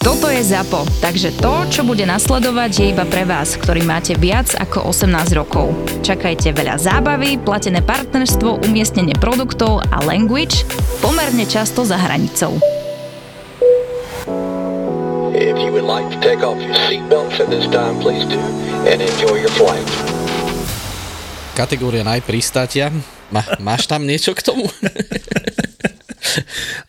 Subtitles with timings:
[0.00, 4.48] Toto je ZAPO, takže to, čo bude nasledovať, je iba pre vás, ktorý máte viac
[4.56, 5.76] ako 18 rokov.
[6.00, 10.64] Čakajte veľa zábavy, platené partnerstvo, umiestnenie produktov a language
[11.04, 12.56] pomerne často za hranicou.
[15.36, 18.40] If you would like to take off your seatbelts at this time, please do,
[18.88, 19.84] and enjoy your flight.
[21.52, 22.88] Kategória najpristátia.
[23.28, 24.64] Má, máš tam niečo k tomu?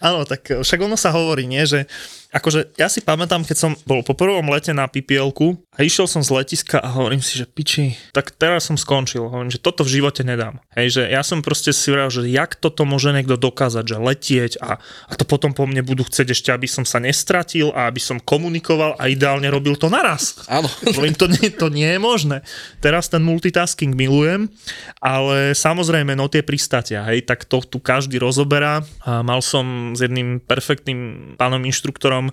[0.08, 1.92] Áno, tak však ono sa hovorí, nie, že
[2.32, 5.32] akože ja si pamätám, keď som bol po prvom lete na ppl
[5.72, 9.24] a išiel som z letiska a hovorím si, že piči, tak teraz som skončil.
[9.28, 10.60] Hovorím, že toto v živote nedám.
[10.76, 14.54] Hej, že ja som proste si hovoril, že jak toto môže niekto dokázať, že letieť
[14.60, 18.04] a, a to potom po mne budú chcieť ešte, aby som sa nestratil a aby
[18.04, 20.44] som komunikoval a ideálne robil to naraz.
[20.52, 20.68] Áno.
[20.92, 22.44] Hovorím, to nie, to nie je možné.
[22.84, 24.52] Teraz ten multitasking milujem,
[25.00, 28.84] ale samozrejme, no tie pristatia, hej, tak to tu každý rozoberá.
[29.08, 32.30] A mal som s jedným perfektnm pánom inštruktorom celkom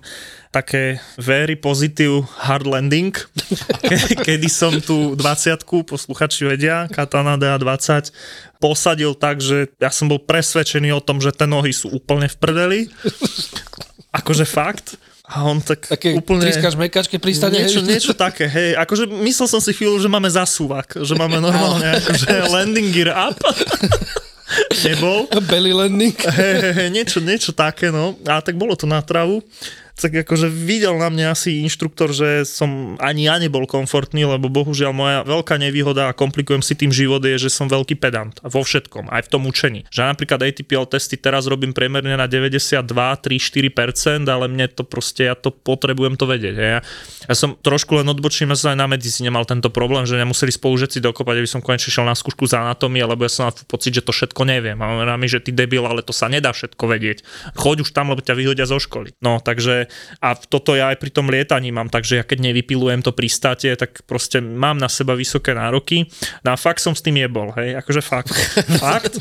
[0.49, 3.13] také very positive hard landing,
[4.25, 8.09] kedy som tu 20 posluchači vedia, Katana DA20,
[8.57, 12.37] posadil tak, že ja som bol presvedčený o tom, že tie nohy sú úplne v
[12.37, 12.79] prdeli.
[14.09, 14.97] Akože fakt.
[15.29, 16.41] A on tak také úplne...
[16.41, 17.61] Triskáš mekačke pristane?
[17.61, 18.73] Niečo, niečo také, hej.
[18.73, 23.37] Akože myslel som si chvíľu, že máme zasúvak, že máme normálne akože landing gear up.
[24.81, 25.29] Nebol.
[25.45, 26.17] Belly landing.
[26.17, 28.17] Hej, hej, hej, niečo, niečo také, no.
[28.25, 29.45] A tak bolo to na travu
[29.99, 34.91] tak akože videl na mňa asi inštruktor, že som ani ja nebol komfortný, lebo bohužiaľ
[34.95, 39.11] moja veľká nevýhoda a komplikujem si tým život je, že som veľký pedant vo všetkom,
[39.11, 39.83] aj v tom učení.
[39.91, 45.27] Že napríklad ATPL testy teraz robím priemerne na 92, 3, 4%, ale mne to proste,
[45.27, 46.55] ja to potrebujem to vedieť.
[46.55, 46.79] Ja,
[47.27, 50.55] ja som trošku len odbočím, ja som aj na medicíne mal tento problém, že nemuseli
[50.55, 53.99] spolužiaci dokopať, aby som konečne šiel na skúšku z anatómie, lebo ja som mal pocit,
[53.99, 54.79] že to všetko neviem.
[54.79, 57.27] A mi, že ty debil, ale to sa nedá všetko vedieť.
[57.59, 59.11] Choď už tam, lebo ťa vyhodia zo školy.
[59.19, 59.88] No, takže
[60.21, 64.05] a toto ja aj pri tom lietaní mám, takže ja keď nevypilujem to pristátie, tak
[64.05, 66.05] proste mám na seba vysoké nároky.
[66.45, 68.33] No a fakt som s tým jebol, hej, akože fakt.
[68.83, 69.17] fakt.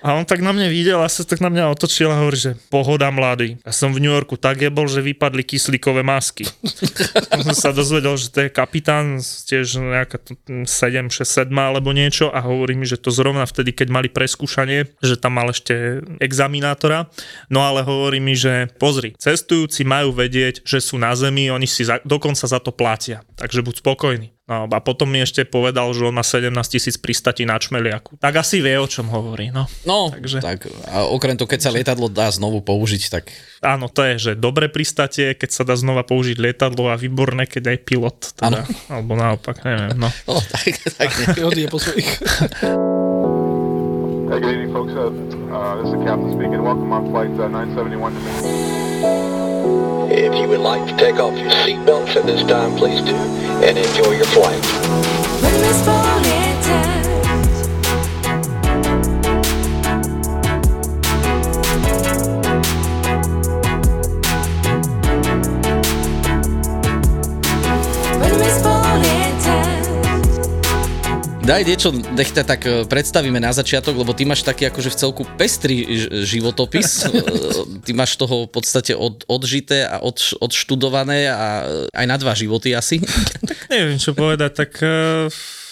[0.00, 2.52] A on tak na mňa videl a sa tak na mňa otočil a hovorí, že
[2.72, 3.60] pohoda mladý.
[3.68, 6.48] Ja som v New Yorku tak jebol, že vypadli kyslíkové masky.
[7.44, 10.24] som sa dozvedel, že to je kapitán, tiež nejaká
[10.64, 14.88] 7, 6, 7 alebo niečo a hovorí mi, že to zrovna vtedy, keď mali preskúšanie,
[15.04, 17.12] že tam mal ešte examinátora.
[17.52, 21.84] No ale hovorí mi, že pozri, cestujúci majú vedieť, že sú na zemi, oni si
[21.84, 23.20] za, dokonca za to platia.
[23.36, 24.39] Takže buď spokojný.
[24.50, 28.18] No, a potom mi ešte povedal, že on má 17 tisíc pristatí na čmeliaku.
[28.18, 29.54] Tak asi vie, o čom hovorí.
[29.54, 30.42] No, no Takže...
[30.42, 33.30] tak a okrem toho, keď sa lietadlo dá znovu použiť, tak...
[33.62, 37.78] Áno, to je, že dobré pristatie, keď sa dá znova použiť lietadlo a výborné, keď
[37.78, 38.18] aj pilot.
[38.34, 39.94] Teda, alebo naopak, neviem.
[39.94, 40.66] No, no tak,
[40.98, 41.14] tak
[41.70, 42.10] po svojich.
[44.34, 44.98] Hey, good evening, folks.
[44.98, 45.14] Uh,
[45.54, 46.58] uh, this is the captain speaking.
[46.58, 48.89] Welcome on flight uh, 971
[50.30, 53.16] If you would like to take off your seatbelts at this time, please do,
[53.66, 54.62] and enjoy your flight.
[71.50, 74.98] Daj niečo, nech ťa tak e, predstavíme na začiatok, lebo ty máš taký akože v
[75.02, 75.82] celku pestrý
[76.22, 76.88] životopis.
[77.10, 82.38] E, ty máš toho v podstate od, odžité a od, odštudované a aj na dva
[82.38, 83.02] životy asi.
[83.50, 84.78] Tak neviem, čo povedať, tak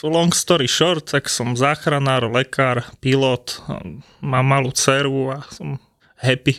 [0.03, 3.63] long story short, tak som záchranár, lekár, pilot,
[4.19, 5.79] mám malú dceru a som
[6.19, 6.59] happy.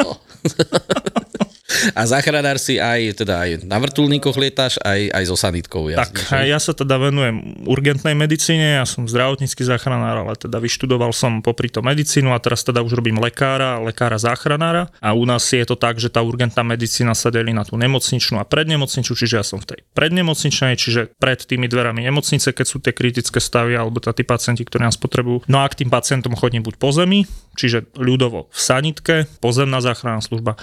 [0.00, 0.16] No.
[1.92, 5.88] A záchranár si aj, teda aj na vrtulníkoch lietaš, aj, aj so sanitkou.
[5.92, 6.50] Tak, že?
[6.50, 11.70] ja sa teda venujem urgentnej medicíne, ja som zdravotnícky záchranár, ale teda vyštudoval som popri
[11.70, 15.78] to medicínu a teraz teda už robím lekára, lekára záchranára a u nás je to
[15.78, 19.62] tak, že tá urgentná medicína sa delí na tú nemocničnú a prednemocničnú, čiže ja som
[19.62, 24.24] v tej prednemocničnej, čiže pred tými dverami nemocnice, keď sú tie kritické stavy alebo tí
[24.24, 25.44] pacienti, ktorí nás potrebujú.
[25.50, 30.24] No a k tým pacientom chodím buď po zemi, čiže ľudovo v sanitke, pozemná záchranná
[30.24, 30.56] služba,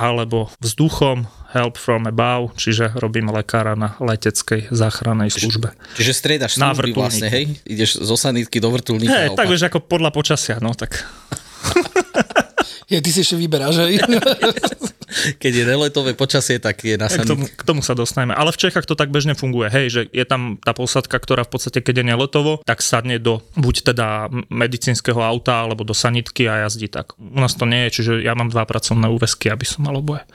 [0.00, 5.76] alebo vzduchom, help from above, čiže robím lekára na leteckej záchrannej službe.
[6.00, 7.60] Čiže striedaš služby vlastne, hej?
[7.68, 9.12] Ideš zo sanitky do vrtulníka.
[9.12, 11.04] Hej, tak vieš, ako podľa počasia, no tak...
[12.90, 14.02] Ja, ty si ešte vyberáš, hej?
[15.42, 18.34] keď je neletové počasie, tak je na K tomu, k tomu sa dostaneme.
[18.34, 21.54] Ale v Čechách to tak bežne funguje, hej, že je tam tá posadka, ktorá v
[21.54, 26.66] podstate, keď je neletovo, tak sadne do buď teda medicínskeho auta, alebo do sanitky a
[26.66, 27.14] jazdí tak.
[27.18, 30.26] U nás to nie je, čiže ja mám dva pracovné úvesky, aby som mal oboje.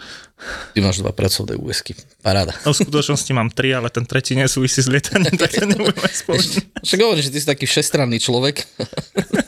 [0.75, 1.96] Ty máš dva pracovné úvesky.
[2.19, 2.51] Paráda.
[2.68, 6.68] No v skutočnosti mám tri, ale ten tretí nesúvisí s lietaním, tak to nebudeme spoločne.
[6.84, 8.68] Však hovorím, že ty si taký všestranný človek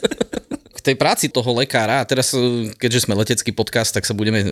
[0.87, 4.49] tej práci toho lekára, a teraz e, keďže sme letecký podcast, tak sa budeme, e,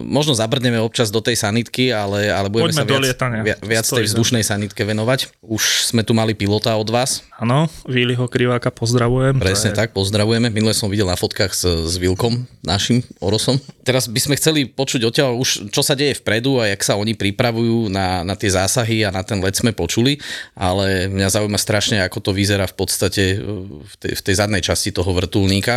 [0.00, 3.42] možno zabrdneme občas do tej sanitky, ale, ale budeme Poďme sa viac, lietania.
[3.60, 5.28] viac, tej vzdušnej sanitke venovať.
[5.44, 9.36] Už sme tu mali pilota od vás, Áno, Víliho Kriváka pozdravujem.
[9.36, 10.48] presne je- tak, pozdravujeme.
[10.48, 13.58] Minule som videl na fotkách s, s Vilkom, našim Orosom.
[13.82, 16.94] Teraz by sme chceli počuť od teba už, čo sa deje vpredu a jak sa
[16.94, 20.22] oni pripravujú na, na tie zásahy a na ten let sme počuli,
[20.54, 23.36] ale mňa zaujíma strašne, ako to vyzerá v podstate e,
[23.82, 25.73] v tej, v tej zadnej časti toho vrtulníka.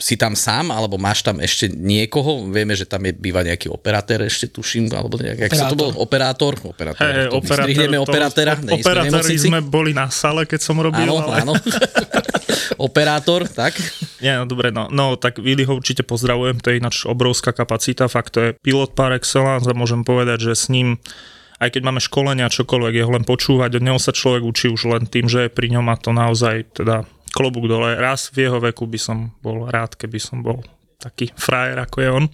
[0.00, 2.48] Si tam sám, alebo máš tam ešte niekoho?
[2.50, 5.94] Vieme, že tam je, býva nejaký operatér ešte, tuším, alebo nejak, jak sa to bol?
[5.94, 6.58] Operátor?
[6.64, 7.04] Operátor.
[7.06, 8.52] Hej, to vystrihneme to- operátora.
[8.56, 11.06] op- nie sme Operátori sme boli na sale, keď som robil.
[11.06, 11.46] Áno, ale...
[11.46, 11.54] áno.
[12.90, 13.76] Operátor, tak?
[14.24, 18.08] Nie, no dobre, no, no tak Willy ho určite pozdravujem, to je ináč obrovská kapacita,
[18.08, 20.96] fakt to je pilot par excellence a môžem povedať, že s ním
[21.60, 24.88] aj keď máme školenia, čokoľvek, je ho len počúvať, od neho sa človek učí už
[24.88, 27.96] len tým, že je pri ňom a to naozaj teda klobúk dole.
[27.96, 30.60] Raz v jeho veku by som bol rád, keby som bol
[31.00, 32.26] taký frajer, ako je on.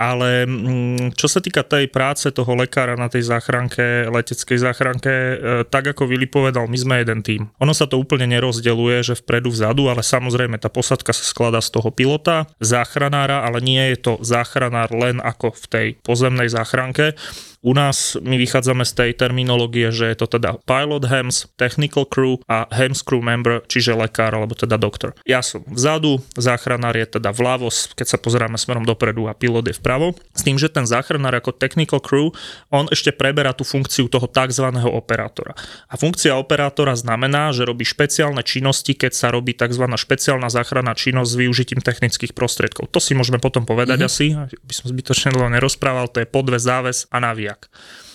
[0.00, 5.36] Ale mm, čo sa týka tej práce toho lekára na tej záchranke, leteckej záchranke, e,
[5.68, 7.52] tak ako Vili povedal, my sme jeden tým.
[7.60, 11.76] Ono sa to úplne nerozdeluje, že vpredu, vzadu, ale samozrejme tá posadka sa skladá z
[11.76, 17.12] toho pilota, záchranára, ale nie je to záchranár len ako v tej pozemnej záchranke.
[17.60, 22.40] U nás my vychádzame z tej terminológie, že je to teda pilot HEMS, technical crew
[22.48, 25.12] a HEMS crew member, čiže lekár alebo teda doktor.
[25.28, 29.76] Ja som vzadu, záchranár je teda vľavo, keď sa pozeráme smerom dopredu a pilot je
[29.76, 30.16] vpravo.
[30.32, 32.32] S tým, že ten záchranár ako technical crew,
[32.72, 34.66] on ešte preberá tú funkciu toho tzv.
[34.80, 35.52] operátora.
[35.92, 39.84] A funkcia operátora znamená, že robí špeciálne činnosti, keď sa robí tzv.
[39.84, 42.88] špeciálna záchranná činnosť s využitím technických prostriedkov.
[42.88, 44.16] To si môžeme potom povedať mm-hmm.
[44.16, 47.20] asi, aby som zbytočne dlho nerozprával, to je podves, záves a
[47.50, 47.66] naviak.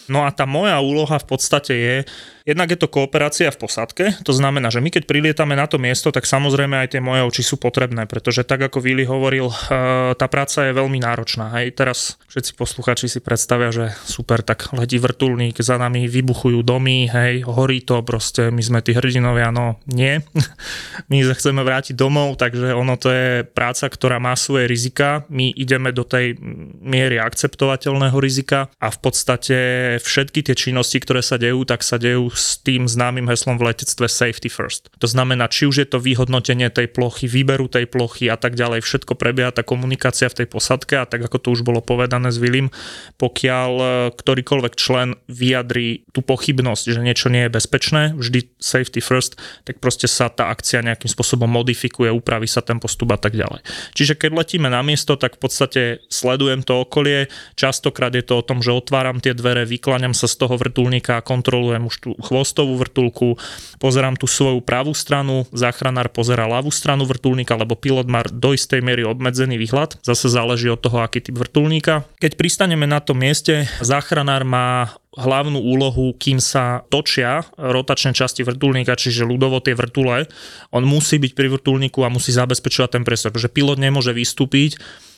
[0.07, 1.95] No a tá moja úloha v podstate je,
[2.45, 6.13] jednak je to kooperácia v posadke, to znamená, že my keď prilietame na to miesto,
[6.13, 10.29] tak samozrejme aj tie moje oči sú potrebné, pretože tak ako Vili hovoril, eh, tá
[10.29, 11.49] práca je veľmi náročná.
[11.57, 17.09] Hej, teraz všetci posluchači si predstavia, že super, tak letí vrtulník, za nami vybuchujú domy,
[17.09, 20.21] hej, horí to, proste my sme tí hrdinovia, no nie.
[21.09, 25.23] My sa chceme vrátiť domov, takže ono to je práca, ktorá má svoje rizika.
[25.29, 26.37] My ideme do tej
[26.81, 29.57] miery akceptovateľného rizika a v podstate
[30.01, 34.05] všetky tie činnosti, ktoré sa dejú, tak sa dejú s tým známym heslom v letectve
[34.05, 34.91] safety first.
[34.99, 38.83] To znamená, či už je to vyhodnotenie tej plochy, výberu tej plochy a tak ďalej,
[38.83, 42.37] všetko prebieha tá komunikácia v tej posadke a tak ako to už bolo povedané s
[42.37, 42.69] Vilim,
[43.17, 49.39] pokiaľ e, ktorýkoľvek člen vyjadrí tú pochybnosť, že niečo nie je bezpečné, vždy safety first,
[49.63, 53.63] tak proste sa tá akcia nejakým spôsobom modifikuje, upraví sa ten postup a tak ďalej.
[53.95, 58.45] Čiže keď letíme na miesto, tak v podstate sledujem to okolie, častokrát je to o
[58.45, 62.73] tom, že otváram tie dvere, vykláňam sa z toho vrtulníka a kontrolujem už tú chvostovú
[62.81, 63.37] vrtulku,
[63.77, 68.81] pozerám tú svoju pravú stranu, záchranár pozera ľavú stranu vrtulníka, lebo pilot má do istej
[68.81, 72.09] miery obmedzený výhľad, zase záleží od toho, aký typ vrtulníka.
[72.17, 78.99] Keď pristaneme na tom mieste, záchranár má hlavnú úlohu, kým sa točia rotačné časti vrtulníka,
[78.99, 80.27] čiže ľudovo tie vrtule,
[80.75, 84.75] on musí byť pri vrtulníku a musí zabezpečovať ten priestor, pretože pilot nemôže vystúpiť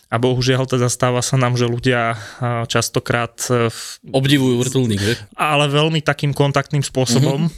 [0.08, 3.68] a bohužiaľ teda stáva sa nám, že ľudia a, častokrát e,
[4.08, 5.14] Obdivujú vrtulník, že?
[5.36, 7.52] ale veľmi takým kontaktným spôsobom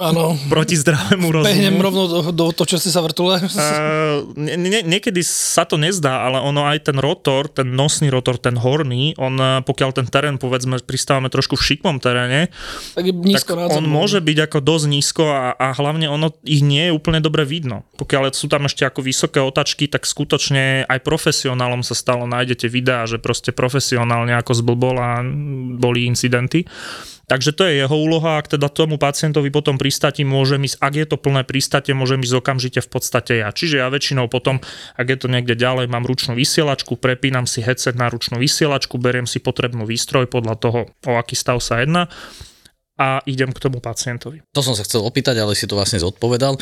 [0.00, 0.24] Áno.
[0.52, 1.84] proti zdravému Behnem rozumu.
[1.84, 2.02] rovno
[2.32, 3.40] do, do sa vrtule.
[3.54, 8.40] Uh, nie, nie, niekedy sa to nezdá, ale ono aj ten rotor, ten nosný rotor,
[8.40, 12.48] ten horný, on eh, pokiaľ ten terén, povedzme, pristávame trošku v šikmom teréne,
[12.96, 16.64] Tak je nízko tak on môže byť ako dosť nízko a, a hlavne ono ich
[16.64, 17.86] nie je úplne dobre vidno.
[18.00, 20.98] Pokiaľ sú tam ešte ako vysoké otačky, tak skutočne aj
[21.74, 25.10] profesionálom sa stalo, nájdete videá, že proste profesionálne ako zblbol a
[25.80, 26.66] boli incidenty.
[27.24, 31.06] Takže to je jeho úloha, ak teda tomu pacientovi potom pristáti môže ísť, ak je
[31.08, 33.48] to plné pristátie, môžem ísť okamžite v podstate ja.
[33.48, 34.60] Čiže ja väčšinou potom,
[35.00, 39.24] ak je to niekde ďalej, mám ručnú vysielačku, prepínam si headset na ručnú vysielačku, beriem
[39.24, 42.12] si potrebnú výstroj podľa toho, o aký stav sa jedná
[42.94, 44.46] a idem k tomu pacientovi.
[44.54, 46.54] To som sa chcel opýtať, ale si to vlastne zodpovedal.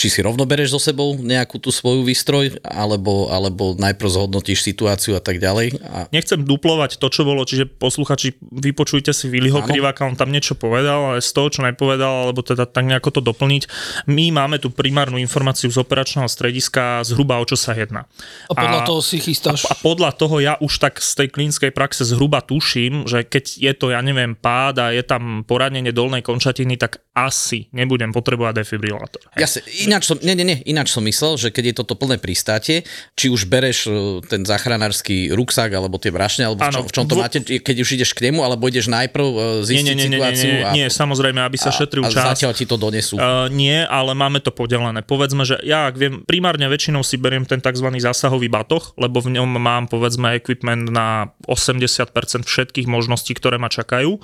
[0.00, 5.12] Či si rovno bereš so sebou nejakú tú svoju výstroj, alebo, alebo najprv zhodnotíš situáciu
[5.12, 5.76] a tak ďalej.
[5.84, 9.60] A Nechcem duplovať to, čo bolo, čiže posluchači, vypočujte si Viliho.
[9.60, 13.20] Kriváka, on tam niečo povedal, ale z toho, čo nepovedal, alebo teda tak nejako to
[13.20, 13.68] doplniť,
[14.08, 18.08] my máme tú primárnu informáciu z operačného strediska zhruba o čo sa jedná.
[18.48, 19.68] A podľa a- toho si chystáš.
[19.68, 23.72] A podľa toho ja už tak z tej klinickej praxe zhruba tuším, že keď je
[23.76, 29.22] to, ja neviem, pád a je tam poranenie dolnej končatiny, tak asi nebudem potrebovať defibrilátor.
[29.34, 29.40] Hej.
[29.42, 29.58] Ja si,
[29.90, 32.86] ináč som, nie, nie, nie, ináč som myslel, že keď je toto plné pristátie,
[33.18, 37.04] či už bereš e, ten záchranársky ruksak, alebo tie brašne, alebo v čom, v čom
[37.10, 39.94] to Dvo- máte, keď už ideš k nemu, alebo ideš najprv e, Nie, zistiť nie,
[39.94, 42.38] nie, nie, nie, situáciu nie, a, nie, samozrejme, aby sa šetril a čas.
[42.38, 43.18] zatiaľ ti to donesú.
[43.18, 45.02] Uh, nie, ale máme to podelené.
[45.02, 47.90] Povedzme, že ja, ak viem, primárne väčšinou si beriem ten tzv.
[47.98, 52.10] zásahový batoh, lebo v ňom mám, povedzme, equipment na 80%
[52.46, 54.22] všetkých možností, ktoré ma čakajú.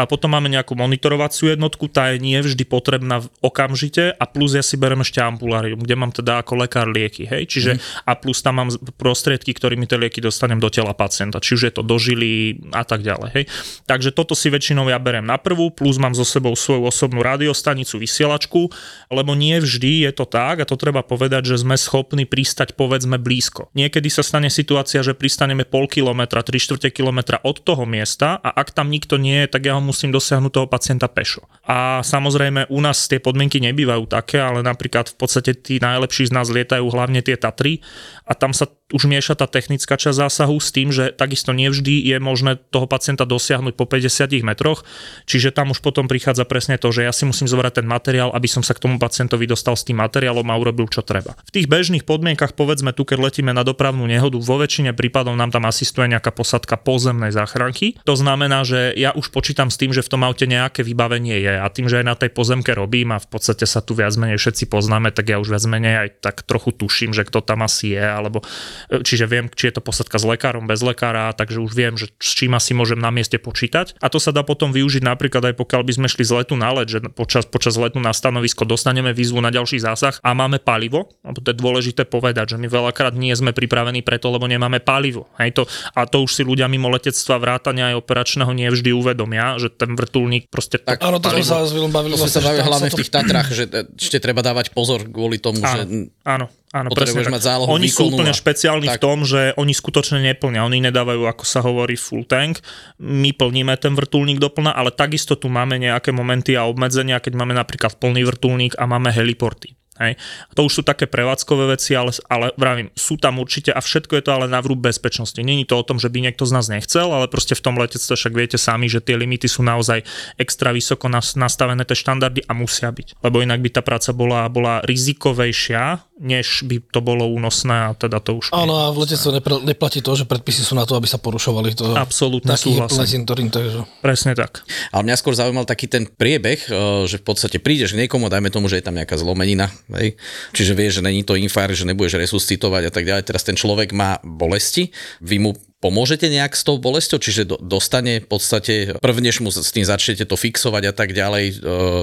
[0.00, 4.64] A potom máme nejakú monitorovaciu jednotku, tá je nie vždy potrebná okamžite a plus ja
[4.64, 7.76] si berem ešte ampulárium, kde mám teda ako lekár lieky, hej, čiže
[8.08, 11.72] a plus tam mám prostriedky, ktorými tie lieky dostanem do tela pacienta, či už je
[11.76, 13.44] to do žily a tak ďalej, hej.
[13.84, 18.00] Takže toto si väčšinou ja berem na prvú, plus mám so sebou svoju osobnú radiostanicu,
[18.00, 18.72] vysielačku,
[19.12, 23.20] lebo nie vždy je to tak, a to treba povedať, že sme schopní pristať povedzme
[23.20, 23.68] blízko.
[23.76, 28.48] Niekedy sa stane situácia, že pristaneme pol kilometra, tri štvrte kilometra od toho miesta a
[28.48, 31.42] ak tam nikto nie je, tak ja ho musím dosiahnuť toho pacienta pešo.
[31.66, 36.34] A samozrejme u nás tie podmienky nebývajú také, ale napríklad v podstate tí najlepší z
[36.38, 37.82] nás lietajú hlavne tie Tatry
[38.22, 42.16] a tam sa už mieša tá technická časť zásahu s tým, že takisto nevždy je
[42.18, 44.82] možné toho pacienta dosiahnuť po 50 metroch,
[45.26, 48.46] čiže tam už potom prichádza presne to, že ja si musím zobrať ten materiál, aby
[48.50, 51.38] som sa k tomu pacientovi dostal s tým materiálom a urobil čo treba.
[51.46, 55.54] V tých bežných podmienkach, povedzme tu, keď letíme na dopravnú nehodu, vo väčšine prípadov nám
[55.54, 57.98] tam asistuje nejaká posadka pozemnej záchranky.
[58.04, 61.54] To znamená, že ja už počítam s tým, že v tom aute nejaké vybavenie je
[61.56, 64.40] a tým, že aj na tej pozemke robím a v podstate sa tu viac menej
[64.40, 67.94] všetci poznáme, tak ja už viac menej aj tak trochu tuším, že kto tam asi
[67.94, 68.42] je, alebo
[68.88, 72.32] čiže viem, či je to posadka s lekárom, bez lekára, takže už viem, že s
[72.36, 73.98] čím asi môžem na mieste počítať.
[74.00, 76.70] A to sa dá potom využiť napríklad aj pokiaľ by sme šli z letu na
[76.72, 81.10] let, že počas, počas letu na stanovisko dostaneme výzvu na ďalší zásah a máme palivo,
[81.26, 85.28] lebo to je dôležité povedať, že my veľakrát nie sme pripravení preto, lebo nemáme palivo.
[85.36, 85.62] Hej to,
[85.96, 89.96] a to už si ľudia mimo letectva vrátania aj operačného nie vždy uvedomia, že ten
[89.96, 92.14] vrtulník proste tak, Áno, to sme sa bavili.
[92.14, 93.64] To sa bavili hlavne v tých Tatrách, že
[93.96, 98.12] ešte treba dávať pozor kvôli tomu, že Áno, áno, potrebuješ presne mať zálohu Oni sú
[98.12, 99.02] úplne špeciálni v tak.
[99.02, 100.62] tom, že oni skutočne neplnia.
[100.62, 102.62] Oni nedávajú, ako sa hovorí, full tank.
[103.00, 107.56] My plníme ten vrtulník doplna, ale takisto tu máme nejaké momenty a obmedzenia, keď máme
[107.56, 109.79] napríklad plný vrtulník a máme heliporty.
[110.00, 110.16] Hej.
[110.56, 114.24] To už sú také prevádzkové veci, ale, ale vravím, sú tam určite a všetko je
[114.24, 115.36] to ale na vrúb bezpečnosti.
[115.36, 118.16] Není to o tom, že by niekto z nás nechcel, ale proste v tom letectve
[118.16, 120.00] však viete sami, že tie limity sú naozaj
[120.40, 123.20] extra vysoko nas- nastavené tie štandardy a musia byť.
[123.20, 128.20] Lebo inak by tá práca bola, bola rizikovejšia, než by to bolo únosné a teda
[128.20, 128.52] to už...
[128.52, 131.72] Áno, a v letectve nepre- neplatí to, že predpisy sú na to, aby sa porušovali.
[131.80, 131.96] To,
[132.44, 133.24] plné súhlasím.
[133.24, 133.78] takže...
[134.04, 134.60] Presne tak.
[134.92, 138.52] Ale mňa skôr zaujímal taký ten priebeh, e, že v podstate prídeš k niekomu, dajme
[138.52, 140.18] tomu, že je tam nejaká zlomenina, hej?
[140.52, 143.26] čiže vieš, že není to infarkt, že nebudeš resuscitovať a tak ďalej.
[143.26, 144.92] Teraz ten človek má bolesti,
[145.22, 149.48] vy mu pomôžete nejak s tou bolesťou, čiže do, dostane v podstate, prv než mu
[149.48, 151.54] s tým začnete to fixovať a tak ďalej, e,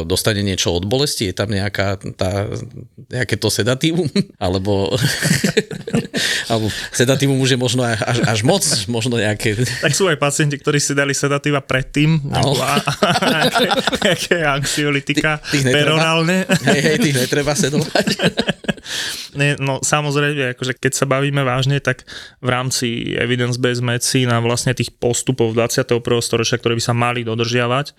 [0.04, 2.50] dostane niečo od bolesti, je tam nejaká tá,
[3.14, 4.10] nejaké to sedatívum,
[4.46, 4.98] alebo,
[6.52, 10.82] alebo sedatívum už je možno až, až moc, možno nejaké Tak sú aj pacienti, ktorí
[10.82, 12.82] si dali sedatíva predtým, alebo a-
[13.38, 13.66] nejaké,
[14.02, 15.78] nejaké anxiolitika, tých netreba.
[15.86, 16.50] peronálne.
[16.66, 18.06] Hej, hej, tých netreba sedovať.
[19.60, 22.08] No samozrejme, akože keď sa bavíme vážne, tak
[22.40, 26.02] v rámci evidence-based medicine a vlastne tých postupov 21.
[26.24, 27.94] storočia, ktoré by sa mali dodržiavať,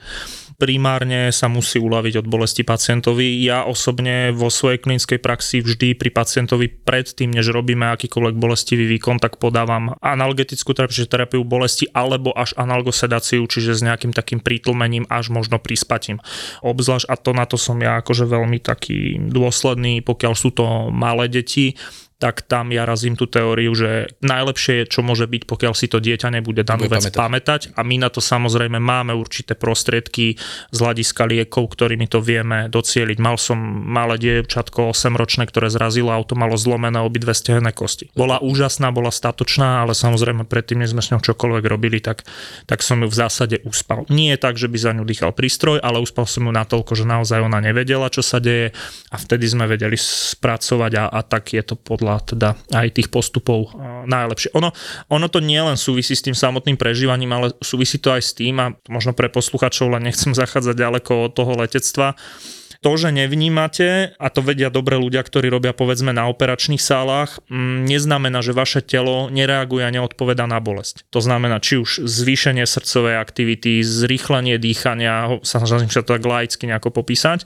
[0.59, 3.38] primárne sa musí uľaviť od bolesti pacientovi.
[3.47, 9.23] Ja osobne vo svojej klinickej praxi vždy pri pacientovi predtým, než robíme akýkoľvek bolestivý výkon,
[9.23, 15.07] tak podávam analgetickú terapiu, čiže terapiu bolesti alebo až analgosedáciu, čiže s nejakým takým prítlmením
[15.07, 16.19] až možno prispatím.
[16.67, 21.31] Obzvlášť, a to na to som ja akože veľmi taký dôsledný, pokiaľ sú to malé
[21.31, 21.79] deti,
[22.18, 26.02] tak tam ja razím tú teóriu, že najlepšie je, čo môže byť, pokiaľ si to
[26.02, 27.14] dieťa nebude danú vec pamätať.
[27.14, 27.60] pamätať.
[27.78, 30.34] A my na to samozrejme máme určité prostriedky
[30.75, 33.22] z hľadiska liekov, ktorými to vieme docieliť.
[33.22, 33.54] Mal som
[33.87, 38.10] malé dievčatko 8-ročné, ktoré zrazilo auto, malo zlomené obidve stehenné kosti.
[38.18, 42.26] Bola úžasná, bola statočná, ale samozrejme predtým, než sme s ňou čokoľvek robili, tak,
[42.66, 44.10] tak som ju v zásade uspal.
[44.10, 47.06] Nie je tak, že by za ňu dýchal prístroj, ale uspal som ju natoľko, že
[47.06, 48.75] naozaj ona nevedela, čo sa deje
[49.14, 53.77] a vtedy sme vedeli spracovať a, a tak je to podľa teda aj tých postupov
[54.09, 54.57] najlepšie.
[54.57, 54.73] Ono,
[55.12, 58.73] ono to nielen súvisí s tým samotným prežívaním, ale súvisí to aj s tým a
[58.88, 62.17] možno pre posluchačov, len nechcem zachádzať ďaleko od toho letectva,
[62.78, 67.90] To, že nevnímate, a to vedia dobre ľudia, ktorí robia povedzme na operačných sálach, mm,
[67.90, 71.02] neznamená, že vaše telo nereaguje a neodpoveda na bolesť.
[71.11, 76.94] To znamená, či už zvýšenie srdcovej aktivity, zrýchlenie dýchania, snažím sa to tak laicky nejako
[76.94, 77.42] popísať.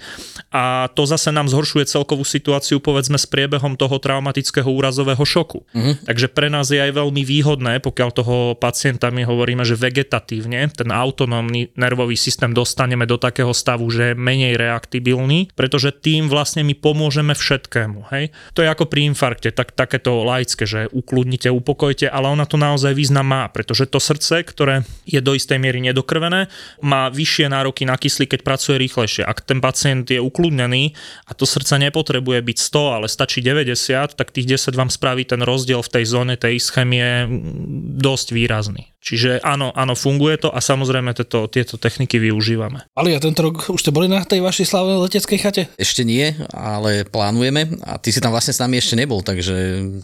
[0.53, 5.65] A to zase nám zhoršuje celkovú situáciu povedzme s priebehom toho traumatického úrazového šoku.
[5.73, 6.13] Mm-hmm.
[6.13, 10.93] Takže pre nás je aj veľmi výhodné, pokiaľ toho pacienta my hovoríme, že vegetatívne ten
[10.93, 15.22] autonómny nervový systém dostaneme do takého stavu, že je menej reaktibilný,
[15.59, 18.09] pretože tým vlastne my pomôžeme všetkému.
[18.15, 18.31] Hej?
[18.55, 22.95] To je ako pri infarkte, tak, takéto laické, že ukludnite, upokojte, ale ona to naozaj
[22.95, 26.47] význam má, pretože to srdce, ktoré je do istej miery nedokrvené,
[26.85, 29.27] má vyššie nároky na kyslík, keď pracuje rýchlejšie.
[29.27, 30.95] Ak ten pacient je ukludnený
[31.27, 35.43] a to srdce nepotrebuje byť 100, ale stačí 90, tak tých 10 vám spraví ten
[35.43, 37.27] rozdiel v tej zóne tej ischemie
[37.99, 38.92] dosť výrazný.
[39.03, 42.87] Čiže áno, áno, funguje to a samozrejme tieto, tieto techniky využívame.
[42.95, 45.63] Ale ja tento rok už ste boli na tej vašej slavnej leteckej chate?
[45.75, 49.55] Ešte nie, ale plánujeme a ty si tam vlastne s nami ešte nebol, takže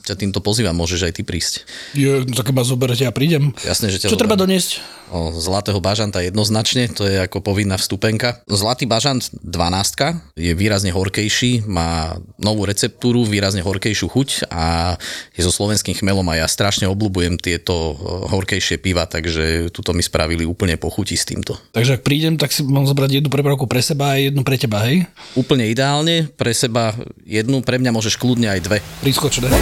[0.03, 1.63] ťa týmto pozývam, môžeš aj ty prísť.
[1.95, 3.55] Je, no tak ma zoberete a prídem.
[3.63, 4.83] Jasné, že ťa Čo treba doniesť?
[5.15, 8.43] O, zlatého bažanta jednoznačne, to je ako povinná vstupenka.
[8.51, 14.99] Zlatý bažant 12 je výrazne horkejší, má novú receptúru, výrazne horkejšiu chuť a
[15.33, 17.95] je so slovenským chmelom a ja strašne obľúbujem tieto
[18.29, 21.61] horkejšie piva, takže tuto mi spravili úplne pochutí s týmto.
[21.77, 24.89] Takže ak prídem, tak si mám zobrať jednu prepravku pre seba a jednu pre teba,
[24.89, 25.05] hej?
[25.37, 26.97] Úplne ideálne, pre seba
[27.29, 28.81] jednu, pre mňa môžeš kľudne aj dve.
[29.05, 29.53] Prískočné.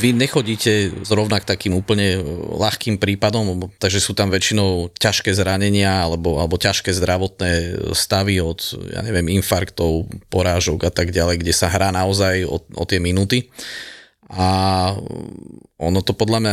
[0.00, 2.20] Vy nechodíte zrovna k takým úplne e,
[2.56, 8.58] ľahkým prípadom, takže sú tam väčšinou ťažké zranenia alebo, alebo ťažké zdravotné stavy od,
[8.90, 13.52] ja neviem, infarktov, porážok a tak ďalej, kde sa hrá naozaj o, o tie minúty.
[14.30, 14.46] A
[15.80, 16.52] ono to podľa mňa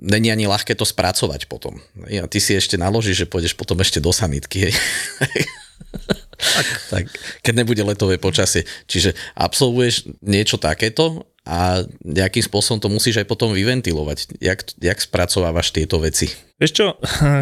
[0.00, 1.76] není ani ľahké to spracovať potom.
[2.08, 4.72] A ty si ešte naložíš, že pôjdeš potom ešte do sanitky.
[6.40, 6.66] Tak.
[6.88, 7.04] tak,
[7.44, 8.64] keď nebude letové počasie.
[8.88, 14.38] Čiže absolvuješ niečo takéto a nejakým spôsobom to musíš aj potom vyventilovať.
[14.40, 16.28] Jak, jak spracovávaš tieto veci?
[16.60, 16.86] Vieš čo?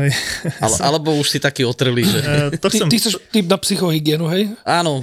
[0.63, 2.23] Ale, alebo už si taký otrelý, že...
[2.23, 2.87] Eh, to Ty, chcem...
[2.87, 4.55] ty chceš typ na psychohygienu, hej?
[4.63, 5.03] Áno,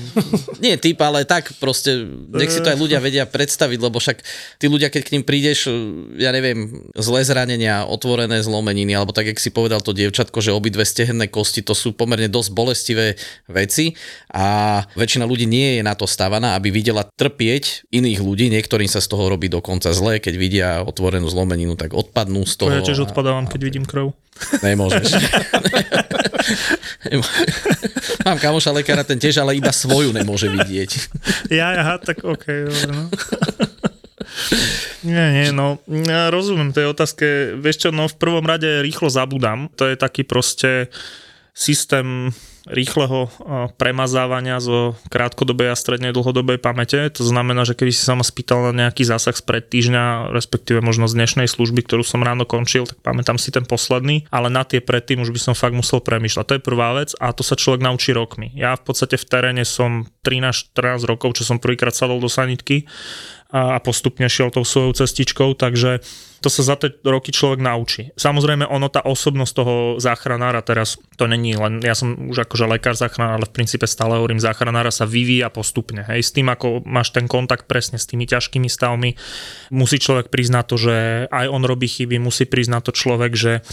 [0.64, 4.24] nie typ, ale tak proste, nech si to aj ľudia vedia predstaviť, lebo však
[4.56, 5.68] tí ľudia, keď k ním prídeš,
[6.16, 10.88] ja neviem, zlé zranenia, otvorené zlomeniny, alebo tak, jak si povedal to dievčatko, že obidve
[10.88, 13.20] stehenné kosti, to sú pomerne dosť bolestivé
[13.52, 13.85] veci
[14.32, 14.46] a
[14.96, 19.12] väčšina ľudí nie je na to stavaná, aby videla trpieť iných ľudí, niektorým sa z
[19.12, 22.78] toho robí dokonca zle, keď vidia otvorenú zlomeninu, tak odpadnú z To toho.
[22.78, 24.16] ja tiež a- odpadávam, keď vidím krv.
[24.60, 25.12] Nemôžeš.
[28.26, 30.92] Mám kamoša lekára, ten tiež, ale iba svoju nemôže vidieť.
[31.54, 32.46] Ja, aha, tak OK.
[32.46, 33.04] Dobre, no.
[35.06, 37.56] Nie, nie, no, ja rozumiem tej otázke.
[37.56, 39.70] Vieš čo, no v prvom rade rýchlo zabudám.
[39.78, 40.90] To je taký proste
[41.54, 42.34] systém
[42.70, 43.30] rýchleho a,
[43.78, 47.10] premazávania zo krátkodobej a strednej dlhodobej pamäte.
[47.14, 51.06] To znamená, že keby si sa ma spýtal na nejaký zásah spred týždňa, respektíve možno
[51.06, 54.82] z dnešnej služby, ktorú som ráno končil, tak pamätám si ten posledný, ale na tie
[54.82, 56.46] predtým už by som fakt musel premýšľať.
[56.46, 58.54] To je prvá vec a to sa človek naučí rokmi.
[58.58, 62.90] Ja v podstate v teréne som 13-14 rokov, čo som prvýkrát sadol do sanitky
[63.56, 66.04] a postupne šiel tou svojou cestičkou, takže
[66.44, 68.12] to sa za tie roky človek naučí.
[68.20, 73.00] Samozrejme, ono, tá osobnosť toho záchranára teraz, to není len, ja som už akože lekár
[73.00, 76.04] záchranár, ale v princípe stále hovorím, záchranára sa vyvíja postupne.
[76.04, 79.16] Hej, s tým, ako máš ten kontakt presne s tými ťažkými stavmi,
[79.72, 80.96] musí človek priznať to, že
[81.32, 83.64] aj on robí chyby, musí priznať to človek, že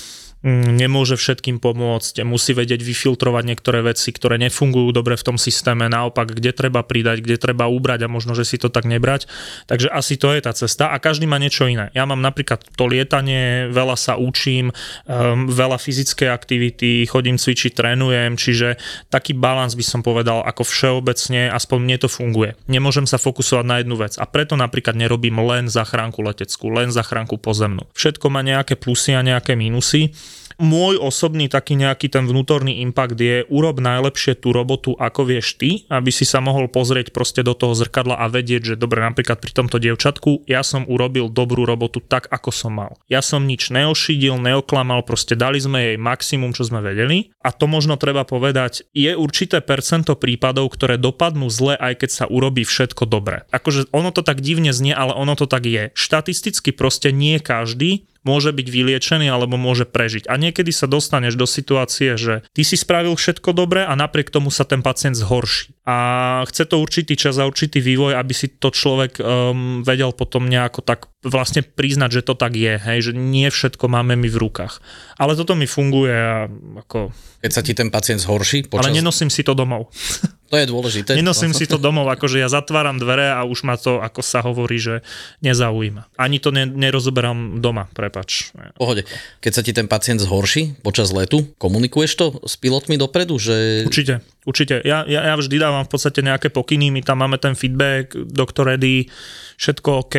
[0.43, 6.35] nemôže všetkým pomôcť, musí vedieť vyfiltrovať niektoré veci, ktoré nefungujú dobre v tom systéme, naopak,
[6.35, 9.31] kde treba pridať, kde treba ubrať a možno, že si to tak nebrať.
[9.71, 11.95] Takže asi to je tá cesta a každý má niečo iné.
[11.95, 14.75] Ja mám napríklad to lietanie, veľa sa učím,
[15.07, 18.83] um, veľa fyzickej aktivity, chodím cvičiť, trénujem, čiže
[19.15, 22.59] taký balans by som povedal ako všeobecne, aspoň mne to funguje.
[22.67, 27.39] Nemôžem sa fokusovať na jednu vec a preto napríklad nerobím len zachránku leteckú, len zachránku
[27.39, 27.87] pozemnú.
[27.95, 30.11] Všetko má nejaké plusy a nejaké mínusy
[30.61, 35.85] môj osobný taký nejaký ten vnútorný impact je urob najlepšie tú robotu, ako vieš ty,
[35.89, 39.53] aby si sa mohol pozrieť proste do toho zrkadla a vedieť, že dobre, napríklad pri
[39.53, 42.93] tomto dievčatku ja som urobil dobrú robotu tak, ako som mal.
[43.09, 47.67] Ja som nič neošidil, neoklamal, proste dali sme jej maximum, čo sme vedeli a to
[47.67, 53.05] možno treba povedať, je určité percento prípadov, ktoré dopadnú zle, aj keď sa urobí všetko
[53.07, 53.45] dobre.
[53.51, 55.91] Akože ono to tak divne znie, ale ono to tak je.
[55.93, 60.27] Štatisticky proste nie každý môže byť vyliečený alebo môže prežiť.
[60.31, 64.51] A niekedy sa dostaneš do situácie, že ty si spravil všetko dobre a napriek tomu
[64.51, 65.75] sa ten pacient zhorší.
[65.83, 65.97] A
[66.47, 70.79] chce to určitý čas a určitý vývoj, aby si to človek um, vedel potom nejako
[70.79, 74.79] tak vlastne priznať, že to tak je, hej, že nie všetko máme my v rukách.
[75.19, 76.47] Ale toto mi funguje a
[76.87, 77.11] ako...
[77.43, 78.95] Keď sa ti ten pacient zhorší počas...
[78.95, 79.91] Ale nenosím si to domov.
[80.53, 81.17] To je dôležité.
[81.17, 84.77] Nenosím si to domov, akože ja zatváram dvere a už ma to, ako sa hovorí,
[84.77, 85.01] že
[85.41, 86.13] nezaujíma.
[86.21, 88.53] Ani to ne, nerozoberám doma, prepač.
[88.77, 89.09] Pohode.
[89.41, 93.41] Keď sa ti ten pacient zhorší počas letu, komunikuješ to s pilotmi dopredu?
[93.41, 93.89] Že...
[93.89, 94.83] Určite, určite.
[94.83, 98.71] Ja, ja, ja vždy dávam v podstate nejaké pokyny, my tam máme ten feedback, doktor
[98.71, 99.07] Ready,
[99.59, 100.15] všetko OK,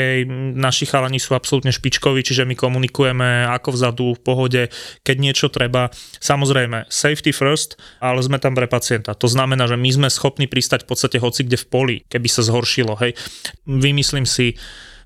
[0.55, 4.61] naši chalani sú absolútne špičkoví, čiže my komunikujeme ako vzadu, v pohode,
[5.03, 5.91] keď niečo treba.
[6.23, 9.15] Samozrejme, safety first, ale sme tam pre pacienta.
[9.17, 12.45] To znamená, že my sme schopní pristať v podstate hoci kde v poli, keby sa
[12.45, 12.95] zhoršilo.
[13.03, 13.19] Hej.
[13.67, 14.55] Vymyslím si,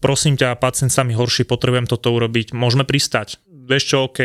[0.02, 3.42] prosím ťa, pacient sa mi horší, potrebujem toto urobiť, môžeme pristať.
[3.50, 4.20] Vieš čo, OK,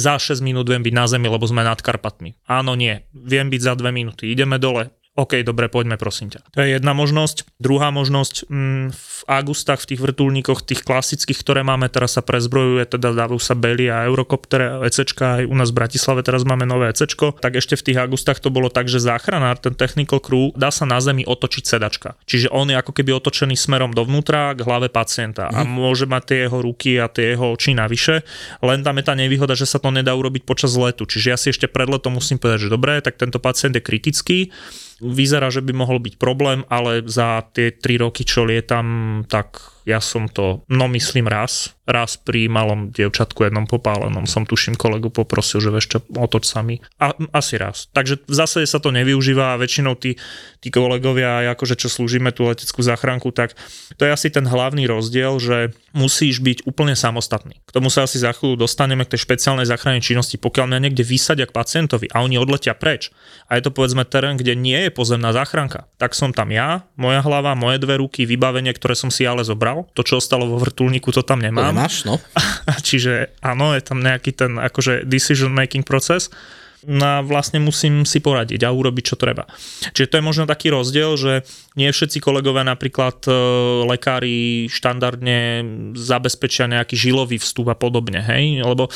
[0.00, 2.40] za 6 minút viem byť na zemi, lebo sme nad Karpatmi.
[2.48, 6.40] Áno, nie, viem byť za 2 minúty, ideme dole, OK, dobre, poďme prosím ťa.
[6.54, 7.42] To je jedna možnosť.
[7.58, 12.86] Druhá možnosť, mm, v Agustách, v tých vrtulníkoch, tých klasických, ktoré máme, teraz sa prezbrojuje,
[12.86, 16.94] teda dávajú sa Bely a Eurocopter, ECčka, aj u nás v Bratislave teraz máme nové
[16.94, 20.70] ECčko, tak ešte v tých Agustách to bolo tak, že záchranár, ten technical crew, dá
[20.70, 22.14] sa na zemi otočiť sedačka.
[22.30, 26.38] Čiže on je ako keby otočený smerom dovnútra k hlave pacienta a môže mať tie
[26.46, 28.22] jeho ruky a tie jeho oči navyše,
[28.62, 31.02] len tam je tá nevýhoda, že sa to nedá urobiť počas letu.
[31.02, 34.54] Čiže ja si ešte pred letom musím povedať, že dobre, tak tento pacient je kritický,
[35.00, 39.98] vyzerá, že by mohol byť problém, ale za tie 3 roky, čo lietam, tak ja
[39.98, 45.58] som to, no myslím raz, raz pri malom dievčatku jednom popálenom som tuším kolegu poprosil,
[45.58, 46.78] že čo, otoč sa mi.
[47.02, 47.90] A, asi raz.
[47.90, 50.14] Takže v zásade sa to nevyužíva a väčšinou tí,
[50.62, 53.58] tí kolegovia, akože čo slúžime tú leteckú záchranku, tak
[53.98, 57.58] to je asi ten hlavný rozdiel, že musíš byť úplne samostatný.
[57.66, 60.38] K tomu sa asi za chvíľu dostaneme k tej špeciálnej záchrannej činnosti.
[60.38, 63.10] Pokiaľ mňa niekde vysadia k pacientovi a oni odletia preč
[63.50, 67.18] a je to povedzme terén, kde nie je pozemná záchranka, tak som tam ja, moja
[67.26, 69.79] hlava, moje dve ruky, vybavenie, ktoré som si ale zobral.
[69.94, 71.70] To, čo ostalo vo vrtulníku, to tam nemám.
[71.70, 72.18] To nemáš, no.
[72.88, 76.28] Čiže áno, je tam nejaký ten akože decision making proces
[76.88, 79.44] a vlastne musím si poradiť a urobiť, čo treba.
[79.92, 81.32] Čiže to je možno taký rozdiel, že
[81.76, 83.32] nie všetci kolegovia, napríklad e,
[83.84, 85.38] lekári štandardne
[85.92, 88.88] zabezpečia nejaký žilový vstup a podobne, hej, lebo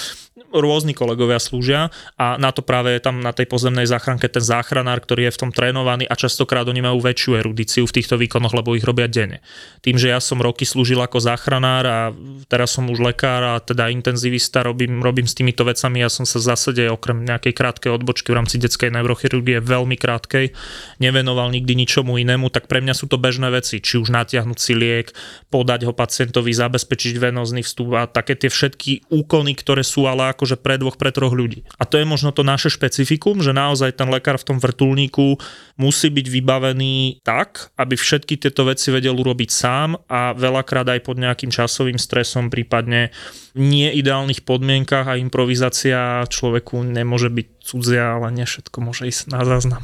[0.54, 5.02] rôzni kolegovia slúžia a na to práve je tam na tej pozemnej záchranke ten záchranár,
[5.02, 8.78] ktorý je v tom trénovaný a častokrát oni majú väčšiu erudíciu v týchto výkonoch, lebo
[8.78, 9.42] ich robia denne.
[9.82, 11.98] Tým, že ja som roky slúžil ako záchranár a
[12.46, 16.38] teraz som už lekár a teda intenzivista, robím, robím s týmito vecami, ja som sa
[16.38, 20.54] v zásade okrem nejakej krátkej odbočky v rámci detskej neurochirurgie veľmi krátkej
[21.02, 24.78] nevenoval nikdy ničomu inému, tak pre mňa sú to bežné veci, či už natiahnuť si
[24.78, 25.10] liek,
[25.50, 30.54] podať ho pacientovi, zabezpečiť venozný vstup a také tie všetky úkony, ktoré sú ale akože
[30.62, 31.66] pre dvoch, pre troch ľudí.
[31.74, 35.42] A to je možno to naše špecifikum, že naozaj ten lekár v tom vrtulníku
[35.74, 41.18] musí byť vybavený tak, aby všetky tieto veci vedel urobiť sám a veľakrát aj pod
[41.18, 43.10] nejakým časovým stresom, prípadne
[43.54, 49.46] nie ideálnych podmienkach a improvizácia človeku nemôže byť cudzia, ale nie všetko môže ísť na
[49.46, 49.80] záznam.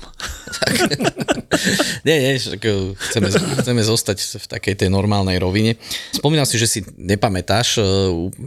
[2.06, 5.80] nie, nie, však eh, chceme, chceme zostať v takej tej normálnej rovine.
[6.12, 7.84] Spomínal si, že si nepamätáš, eh,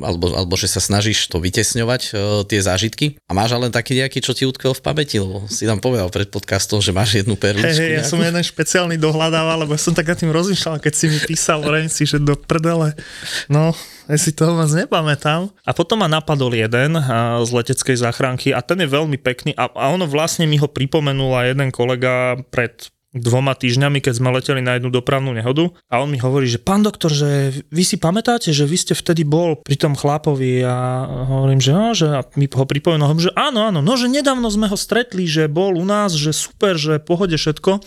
[0.03, 3.17] alebo, alebo že sa snažíš to vytesňovať, eh, tie zážitky.
[3.25, 6.27] A máš ale taký nejaký, čo ti utkvel v pamäti, lebo si tam povedal pred
[6.27, 7.73] podcastom, že máš jednu perličku.
[7.73, 10.93] Hey, hey, ja som jeden špeciálny dohľadával, lebo ja som tak nad tým rozmýšľal, keď
[10.93, 12.93] si mi písal, si, že do prdele.
[13.49, 13.73] No,
[14.11, 15.12] ja si toho moc nepamätám.
[15.63, 16.97] A potom ma napadol jeden
[17.43, 21.33] z leteckej záchranky a ten je veľmi pekný a, a ono vlastne mi ho pripomenul
[21.33, 26.09] aj jeden kolega pred dvoma týždňami, keď sme leteli na jednu dopravnú nehodu a on
[26.09, 29.77] mi hovorí, že pán doktor, že vy si pamätáte, že vy ste vtedy bol pri
[29.77, 33.93] tom chlapovi a hovorím, že no, že a mi ho pripomenul, že áno, áno, no,
[33.93, 37.85] že nedávno sme ho stretli, že bol u nás, že super, že pohode všetko.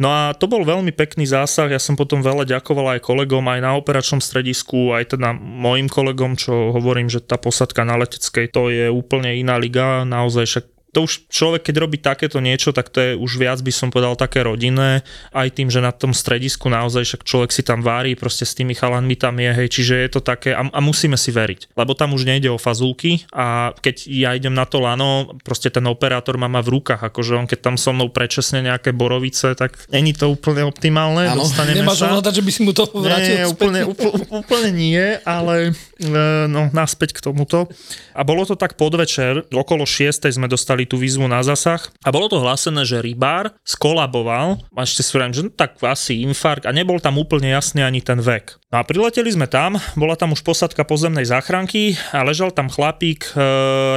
[0.00, 3.60] No a to bol veľmi pekný zásah, ja som potom veľa ďakoval aj kolegom aj
[3.60, 8.72] na operačnom stredisku, aj teda mojim kolegom, čo hovorím, že tá posadka na leteckej to
[8.72, 12.98] je úplne iná liga, naozaj však to už človek, keď robí takéto niečo, tak to
[12.98, 17.06] je už viac by som povedal také rodinné, aj tým, že na tom stredisku naozaj
[17.06, 20.20] však človek si tam vári, proste s tými chalanmi tam je, hej, čiže je to
[20.20, 24.30] také a, a musíme si veriť, lebo tam už nejde o fazulky a keď ja
[24.34, 27.76] idem na to lano, proste ten operátor má ma v rukách, akože on keď tam
[27.78, 32.20] so mnou prečesne nejaké borovice, tak není to úplne optimálne, Áno, nemáš sa.
[32.30, 36.12] že by si mu to vrátil Nie, úplne, úplne, úplne nie, ale e,
[36.50, 37.70] no, naspäť k tomuto.
[38.14, 42.08] A bolo to tak podvečer, okolo 6 sme dostali dostali tú výzvu na zasah a
[42.08, 44.64] bolo to hlásené, že rybár skolaboval.
[44.72, 46.64] A ešte si že no, tak asi infarkt.
[46.64, 48.59] A nebol tam úplne jasný ani ten vek.
[48.70, 53.34] No a prileteli sme tam, bola tam už posadka pozemnej záchranky a ležal tam chlapík,
[53.34, 53.42] e,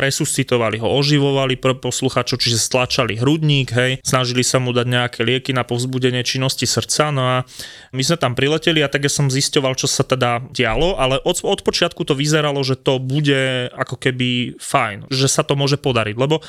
[0.01, 5.53] resuscitovali ho, oživovali pre posluchačov, čiže stlačali hrudník, hej, snažili sa mu dať nejaké lieky
[5.53, 7.37] na povzbudenie činnosti srdca, no a
[7.93, 11.45] my sme tam prileteli a tak ja som zisťoval, čo sa teda dialo, ale od,
[11.45, 16.17] od počiatku to vyzeralo, že to bude ako keby fajn, že sa to môže podariť,
[16.17, 16.41] lebo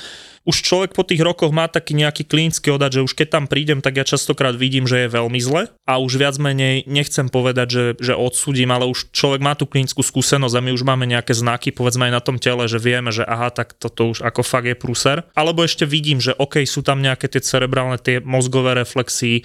[0.45, 3.81] už človek po tých rokoch má taký nejaký klinický odhad, že už keď tam prídem,
[3.81, 7.85] tak ja častokrát vidím, že je veľmi zle a už viac menej nechcem povedať, že,
[7.99, 11.73] že odsudím, ale už človek má tú klinickú skúsenosť a my už máme nejaké znaky,
[11.73, 14.77] povedzme aj na tom tele, že vieme, že aha, tak toto už ako fakt je
[14.77, 15.25] prúser.
[15.33, 19.43] Alebo ešte vidím, že OK, sú tam nejaké tie cerebrálne, tie mozgové reflexy,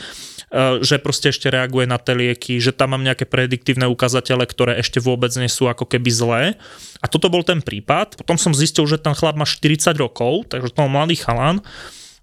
[0.81, 4.97] že proste ešte reaguje na tie lieky, že tam mám nejaké prediktívne ukazatele, ktoré ešte
[4.97, 6.43] vôbec nie sú ako keby zlé.
[6.99, 8.17] A toto bol ten prípad.
[8.17, 11.61] Potom som zistil, že ten chlap má 40 rokov, takže to mladý chalan.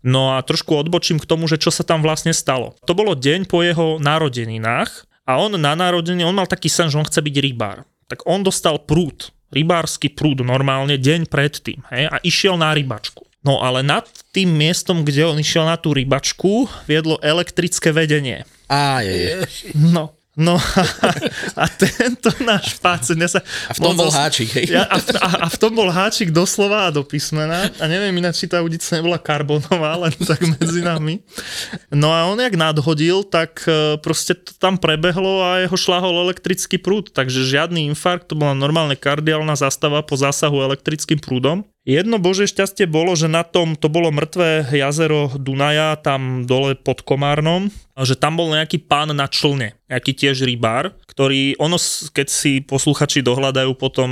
[0.07, 2.79] No a trošku odbočím k tomu, že čo sa tam vlastne stalo.
[2.87, 6.99] To bolo deň po jeho narodeninách a on na narodení, on mal taký sen, že
[6.99, 7.83] on chce byť rybár.
[8.07, 13.27] Tak on dostal prúd, rybársky prúd normálne deň predtým hej, a išiel na rybačku.
[13.47, 14.03] No ale nad
[14.35, 18.43] tým miestom, kde on išiel na tú rybačku, viedlo elektrické vedenie.
[18.67, 19.35] Á, je, je.
[19.79, 20.61] No, No
[21.57, 23.17] a tento náš pacient...
[23.17, 24.69] Ja sa A v tom bol háčik, hej.
[24.69, 27.73] Ja, a, v- a, a v tom bol háčik doslova a do písmena.
[27.81, 31.25] A neviem ináč, či tá udica nebola karbonová, len tak medzi nami.
[31.89, 36.77] No a on jak nadhodil, tak e, proste to tam prebehlo a jeho šlahol elektrický
[36.77, 37.17] prúd.
[37.17, 41.65] Takže žiadny infarkt, to bola normálne kardiálna zastava po zásahu elektrickým prúdom.
[41.87, 47.07] Jedno bože šťastie bolo, že na tom to bolo mŕtvé jazero Dunaja, tam dole pod
[47.07, 47.71] Komárnom,
[48.03, 51.81] že tam bol nejaký pán na člne, nejaký tiež rybár, ktorý, ono,
[52.13, 54.11] keď si posluchači dohľadajú potom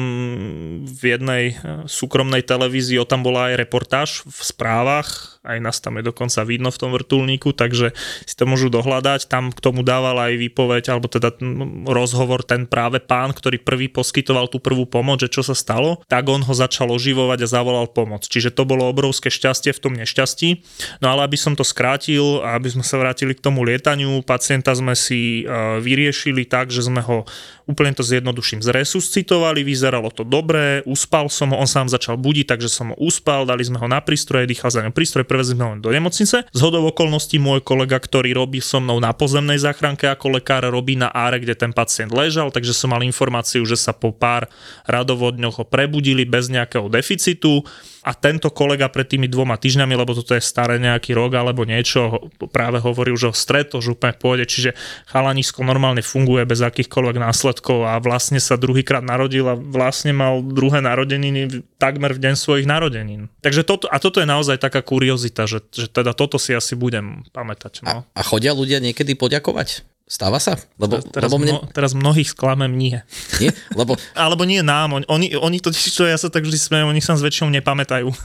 [0.88, 6.00] v jednej e, súkromnej televízii, o tam bola aj reportáž v správach, aj nás tam
[6.00, 7.92] je dokonca vidno v tom vrtulníku, takže
[8.24, 9.28] si to môžu dohľadať.
[9.28, 11.36] Tam k tomu dával aj výpoveď, alebo teda
[11.84, 16.24] rozhovor ten práve pán, ktorý prvý poskytoval tú prvú pomoc, že čo sa stalo, tak
[16.32, 18.24] on ho začal oživovať a zavolal pomoc.
[18.24, 20.64] Čiže to bolo obrovské šťastie v tom nešťastí.
[21.04, 24.94] No ale aby som to skrátil aby sme sa vrátili k tomu lietaniu, pacienta sme
[24.94, 27.24] si e, vyriešili tak, že sme ho
[27.64, 32.68] úplne to zjednoduším zresuscitovali, vyzeralo to dobre, uspal som ho, on sám začal budiť, takže
[32.68, 35.72] som ho uspal, dali sme ho na prístroje, dýchal za ňom prístroje, prevezli sme ho
[35.80, 36.44] do nemocnice.
[36.44, 40.94] Z hodou okolností môj kolega, ktorý robí so mnou na pozemnej záchranke ako lekár, robí
[40.94, 44.46] na áre, kde ten pacient ležal, takže som mal informáciu, že sa po pár
[44.84, 47.64] radovodňoch ho prebudili bez nejakého deficitu
[48.04, 52.28] a tento kolega pred tými dvoma týždňami, lebo toto je staré nejaký rok alebo niečo,
[52.52, 54.76] práve hovoril, že ho stretol, že úplne pohode, čiže
[55.08, 60.84] chalanisko normálne funguje bez akýchkoľvek následkov a vlastne sa druhýkrát narodil a vlastne mal druhé
[60.84, 63.32] narodeniny takmer v deň svojich narodenín.
[63.40, 67.24] Takže toto, a toto je naozaj taká kuriozita, že, že teda toto si asi budem
[67.32, 67.80] pamätať.
[67.88, 68.04] No.
[68.04, 69.93] A chodia ľudia niekedy poďakovať?
[70.04, 70.60] Stáva sa?
[70.76, 71.52] Lebo, Teraz, lebo mne...
[71.56, 73.00] mno, teraz mnohých sklamem nie.
[73.40, 73.56] Nie?
[73.80, 77.00] Lebo Alebo nie nám, oni, oni, oni totiž, čo ja sa tak vždy smejem, oni
[77.00, 78.12] sa s väčšinou nepamätajú.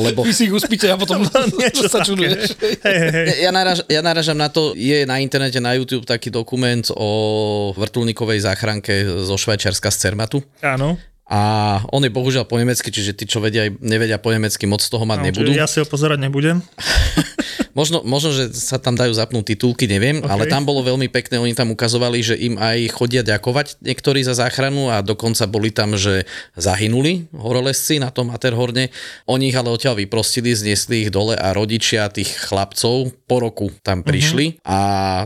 [0.00, 1.22] lebo Vy si ich uspíte a potom
[1.60, 2.56] Niečo sa čuduješ.
[2.58, 3.26] Hej, hej, hej.
[3.46, 8.42] ja, naraž, ja naražam na to, je na internete, na YouTube taký dokument o vrtulníkovej
[8.50, 10.42] záchranke zo Švajčiarska z Cermatu.
[10.66, 10.98] Áno.
[11.30, 11.40] A
[11.94, 15.06] on je bohužiaľ po nemecky, čiže tí, čo vedia, nevedia po nemecky, moc z toho
[15.06, 15.50] mať Áno, nebudú.
[15.54, 16.58] Ja si ho pozerať nebudem.
[17.72, 20.30] Možno, možno, že sa tam dajú zapnúť titulky, neviem, okay.
[20.30, 24.34] ale tam bolo veľmi pekné, oni tam ukazovali, že im aj chodia ďakovať niektorí za
[24.34, 26.26] záchranu a dokonca boli tam, že
[26.58, 28.90] zahynuli horolesci na tom Materhorne.
[29.26, 34.02] Oni ich ale odtiaľ vyprostili, zniesli ich dole a rodičia tých chlapcov po roku tam
[34.02, 34.66] prišli uh-huh.
[34.66, 34.78] a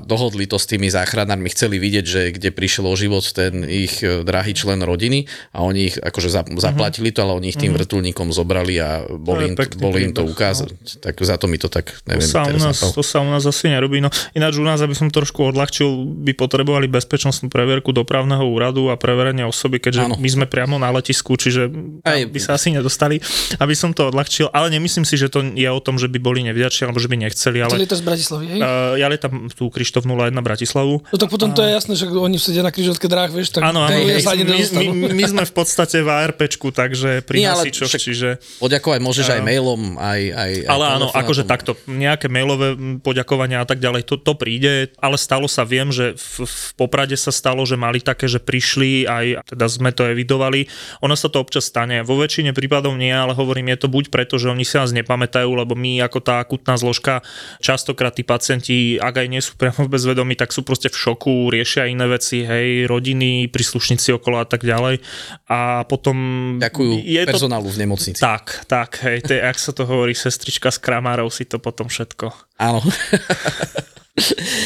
[0.04, 1.48] dohodli to s tými záchranármi.
[1.52, 5.26] Chceli vidieť, že kde prišiel o život ten ich e, drahý člen rodiny
[5.56, 9.52] a oni ich akože zap- zaplatili to, ale oni ich tým vrtulníkom zobrali a boli,
[9.52, 10.68] im, pekný boli im to príbeh, ukázať.
[11.00, 13.70] Tak za to mi to tak, neviem, sa, u nás, to sa u nás asi
[13.70, 14.02] nerobí.
[14.02, 15.86] No, ináč u nás, aby som trošku odľahčil,
[16.26, 20.14] by potrebovali bezpečnostnú previerku dopravného úradu a preverenie osoby, keďže Áno.
[20.18, 23.22] my sme priamo na letisku, čiže tam Aj- by sa asi nedostali,
[23.62, 24.50] aby som to odľahčil.
[24.50, 27.16] Ale nemyslím si, že to je o tom, že by boli nevďační alebo že by
[27.16, 28.60] nechceli, Chceli ale to z Bratislavy, hej?
[28.60, 31.04] uh, ja lietam tú Krištof 01 Bratislavu.
[31.06, 33.62] No tak potom to je jasné, že oni sedia na križovatke dráh, vieš, tak
[34.02, 34.58] ľudia my, sa ani my,
[34.90, 38.28] my, my, sme v podstate v ARPčku, takže pri Nie, však- čiže...
[38.58, 40.20] Poďakovať môžeš aj mailom, aj...
[40.34, 41.76] aj, aj Ale áno, akože takto,
[42.24, 42.72] nejaké mailové
[43.04, 47.12] poďakovania a tak ďalej, to, to príde, ale stalo sa, viem, že v, v Poprade
[47.20, 50.64] sa stalo, že mali také, že prišli, aj teda sme to evidovali,
[51.04, 54.40] ono sa to občas stane, vo väčšine prípadov nie, ale hovorím, je to buď preto,
[54.40, 57.20] že oni si nás nepamätajú, lebo my ako tá akutná zložka,
[57.60, 61.52] častokrát tí pacienti, ak aj nie sú priamo v bezvedomí, tak sú proste v šoku,
[61.52, 65.04] riešia iné veci, hej, rodiny, príslušníci okolo a tak ďalej.
[65.52, 66.16] A potom...
[66.56, 68.20] Ďakujú je to personálu v nemocnici.
[68.22, 72.13] tak, tak, hej, tie, ak sa to hovorí, sestrička z kramárov si to potom všetko.
[72.56, 72.80] Áno.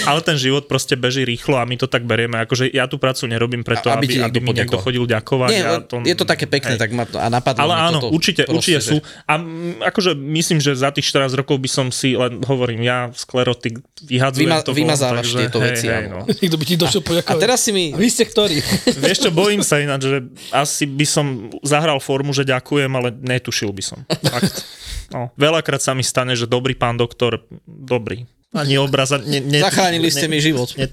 [0.04, 2.36] Ale ten život proste beží rýchlo a my to tak berieme.
[2.38, 5.04] Akože ja tú prácu nerobím preto, A- aby, aby ti aby, niekto mi niekto chodil
[5.04, 5.48] ďakovať.
[5.48, 6.80] Nie, a je to také pekné, hej.
[6.80, 8.96] tak ma to, a napadlo Ale áno, toto určite, proste, určite že- sú.
[9.24, 13.08] A mm, akože myslím, že za tých 14 rokov by som si len hovorím, ja
[13.10, 16.28] sklerotik vyhadzujem Vyma- to vymazávaš takže tieto hej, veci, hej, no.
[16.28, 17.32] Niekto by ti došiel poďakovať.
[17.32, 18.60] A teraz si mi- A vy ste ktorí?
[19.04, 20.18] Vieš čo, bojím sa ináč, že
[20.52, 21.26] asi by som
[21.64, 24.04] zahral formu, že ďakujem, ale netušil by som.
[24.28, 24.60] Fakt.
[25.08, 28.28] No, veľakrát sa mi stane, že dobrý pán doktor, dobrý.
[28.56, 29.18] Ani obraza...
[29.18, 30.72] Ne, ne, Zachránili ste ne, mi život.
[30.76, 30.88] Ne,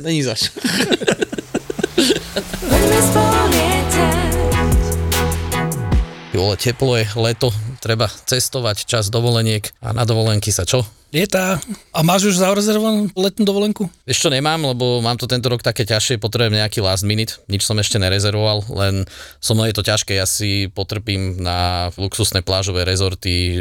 [0.00, 0.50] Není zač.
[6.30, 7.52] Ty vole, teplo je, leto,
[7.84, 10.86] treba cestovať, čas dovoleniek a na dovolenky sa čo?
[11.10, 11.58] Lietá.
[11.90, 13.90] A máš už zarezervovanú letnú dovolenku?
[14.06, 17.74] Ešte nemám, lebo mám to tento rok také ťažšie, potrebujem nejaký last minute, nič som
[17.82, 19.10] ešte nerezervoval, len
[19.42, 23.58] so mnou je to ťažké, ja si potrpím na luxusné plážové rezorty,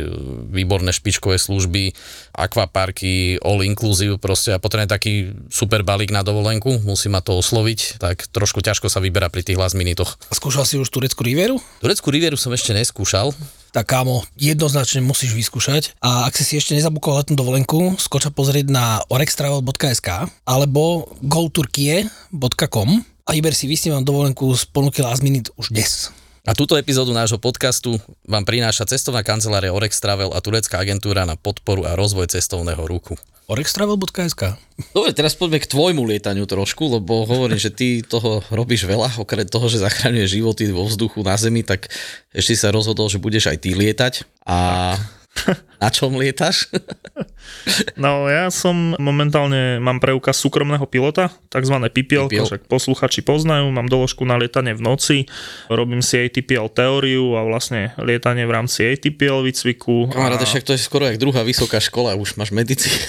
[0.54, 1.98] výborné špičkové služby,
[2.38, 5.14] akvaparky, all inclusive, proste a potrebujem taký
[5.50, 9.58] super balík na dovolenku, musí ma to osloviť, tak trošku ťažko sa vyberá pri tých
[9.58, 10.22] last minitoch.
[10.30, 11.58] A skúšal si už tureckú rivieru?
[11.82, 13.34] Tureckú rivieru som ešte neskúšal,
[13.70, 15.94] Tak kámo, jednoznačne musíš vyskúšať.
[16.02, 22.90] A ak si si ešte nezabukoval letnú dovolenku, skoča pozrieť na orextravel.sk alebo goturkie.com
[23.26, 26.10] a vyber si vysnívam dovolenku z ponuky last minute už dnes.
[26.50, 31.38] A túto epizódu nášho podcastu vám prináša cestovná kancelária Orex Travel a turecká agentúra na
[31.38, 33.14] podporu a rozvoj cestovného ruchu.
[33.50, 34.42] orextravel.sk
[34.94, 39.44] Dobre, teraz poďme k tvojmu lietaniu trošku, lebo hovorím, že ty toho robíš veľa, okrem
[39.44, 41.90] toho, že zachraňuješ životy vo vzduchu na zemi, tak
[42.32, 44.14] ešte sa rozhodol, že budeš aj ty lietať.
[44.48, 44.94] A
[45.80, 46.68] na čom lietaš?
[47.96, 52.46] No ja som momentálne, mám preukaz súkromného pilota, takzvané PPL, PPL.
[52.46, 55.18] však posluchači poznajú, mám doložku na lietanie v noci,
[55.68, 60.12] robím si ATPL teóriu a vlastne lietanie v rámci ATPL výcviku.
[60.12, 60.50] Kamaráde, a...
[60.50, 63.04] však to je skoro jak druhá vysoká škola, už máš medicínu.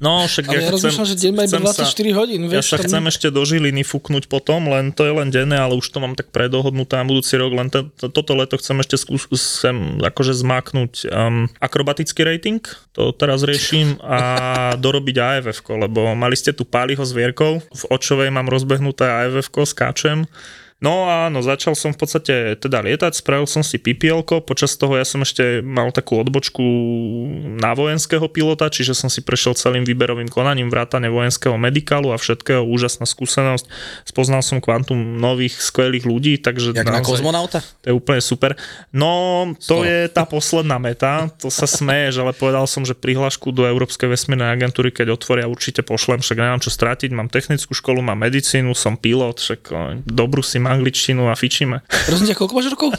[0.00, 2.72] No, však Ale ja rozmýšľam, že deň má iba chcem sa- 24 hodín, Ja vieš,
[2.72, 5.84] sa tam- chcem ešte do Žiliny fúknuť potom, len to je len denné, ale už
[5.92, 9.28] to mám tak predohodnuté na budúci rok, len to, to, toto leto chcem ešte skús,
[9.36, 12.64] sem akože zmaknúť um, akrobatický rating,
[12.96, 14.16] to teraz riešim a
[14.84, 20.24] dorobiť AFF, lebo mali ste tu Páliho s Vierkou, v Očovej mám rozbehnuté AFF, skáčem,
[20.76, 25.00] No a no, začal som v podstate teda lietať, spravil som si PPL, počas toho
[25.00, 26.60] ja som ešte mal takú odbočku
[27.56, 32.60] na vojenského pilota, čiže som si prešiel celým výberovým konaním vrátane vojenského medikálu a všetkého,
[32.60, 33.64] úžasná skúsenosť.
[34.04, 37.64] Spoznal som kvantum nových, skvelých ľudí, takže Jak na naozaj- kozmonauta?
[37.80, 38.52] to je úplne super.
[38.92, 39.88] No, to Skoro.
[39.88, 44.52] je tá posledná meta, to sa smeješ, ale povedal som, že prihlášku do Európskej vesmírnej
[44.52, 49.00] agentúry, keď otvoria, určite pošlem, však nemám čo stratiť, mám technickú školu, mám medicínu, som
[49.00, 49.60] pilot, však
[50.04, 51.86] dobrú si angličtinu a fičíme.
[51.86, 52.90] Prosím ťa, koľko máš rokov?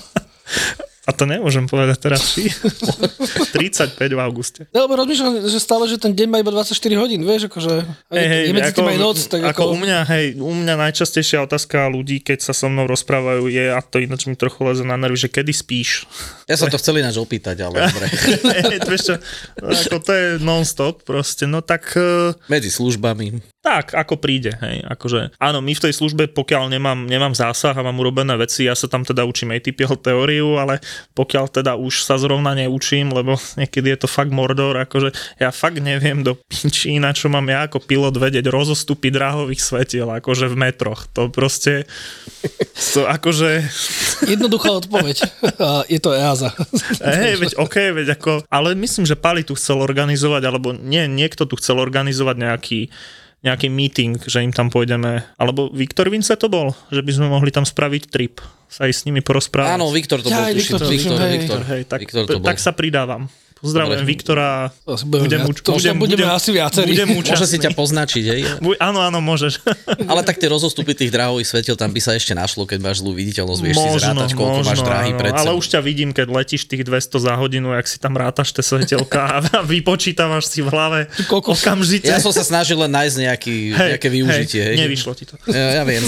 [1.08, 4.68] A to nemôžem povedať teraz, či 35 v auguste.
[4.76, 8.28] Ja, lebo rozmýšľam, že stále, že ten deň má iba 24 hodín, vieš, akože Hej,
[8.28, 11.48] hej, je medzi tým aj noc, tak ako, ako, u mňa, hej, u mňa najčastejšia
[11.48, 15.00] otázka ľudí, keď sa so mnou rozprávajú, je, a to ináč mi trochu leze na
[15.00, 16.12] nervy, že kedy spíš?
[16.44, 18.12] Ja sa to chcel ináč opýtať, ale dobre.
[18.68, 19.16] Hej, to, vieš čo,
[19.64, 21.88] ako to je non-stop proste, no tak...
[21.96, 23.40] eh, Medzi službami.
[23.68, 27.84] Tak, ako príde, hej, akože, áno, my v tej službe, pokiaľ nemám, nemám zásah a
[27.84, 30.80] mám urobené veci, ja sa tam teda učím ATPL teóriu, ale
[31.12, 35.12] pokiaľ teda už sa zrovna neučím, lebo niekedy je to fakt mordor, akože
[35.44, 40.48] ja fakt neviem do pinčína, čo mám ja ako pilot vedieť rozostupy dráhových svetiel, akože
[40.48, 41.84] v metroch, to proste,
[42.96, 43.68] to akože,
[44.32, 45.28] jednoduchá odpoveď.
[45.92, 46.56] Je to EASA.
[47.20, 51.44] hej, veď OK, veď ako, ale myslím, že Pali tu chcel organizovať, alebo nie, niekto
[51.44, 52.82] tu chcel organizovať nejaký
[53.48, 57.50] nejaký meeting, že im tam pôjdeme, alebo Viktor Vince to bol, že by sme mohli
[57.50, 59.80] tam spraviť trip, sa aj s nimi porozprávať.
[59.80, 60.76] Áno, Viktor to bol, Ja, aj tuším.
[60.76, 62.48] Viktor, Viktor, hej, Viktor, hej, tak, Viktor to bol.
[62.52, 63.32] tak sa pridávam.
[63.58, 64.10] Pozdravujem Dobre.
[64.10, 64.48] Viktora.
[65.04, 66.94] Budem, uč- to budem, budeme budem, asi viacerí.
[66.94, 68.42] budem Môže si ťa poznačiť, hej?
[68.64, 69.66] Bu- Áno, áno, môžeš.
[70.12, 73.14] Ale tak tie rozostupy tých dráhových svetiel tam by sa ešte našlo, keď máš zlú
[73.14, 76.70] viditeľnosť, vieš si zrátať, koľko máš dráhy áno, pred Ale už ťa vidím, keď letíš
[76.70, 79.38] tých 200 za hodinu, jak si tam rátaš tie svetelka a
[79.72, 82.08] vypočítavaš si v hlave koľko- okamžite.
[82.08, 84.62] Ja som sa snažil len nájsť nejaký, nejaké využitie.
[84.62, 85.36] Hej, Nevyšlo ti to.
[85.50, 86.04] Ja, ja viem.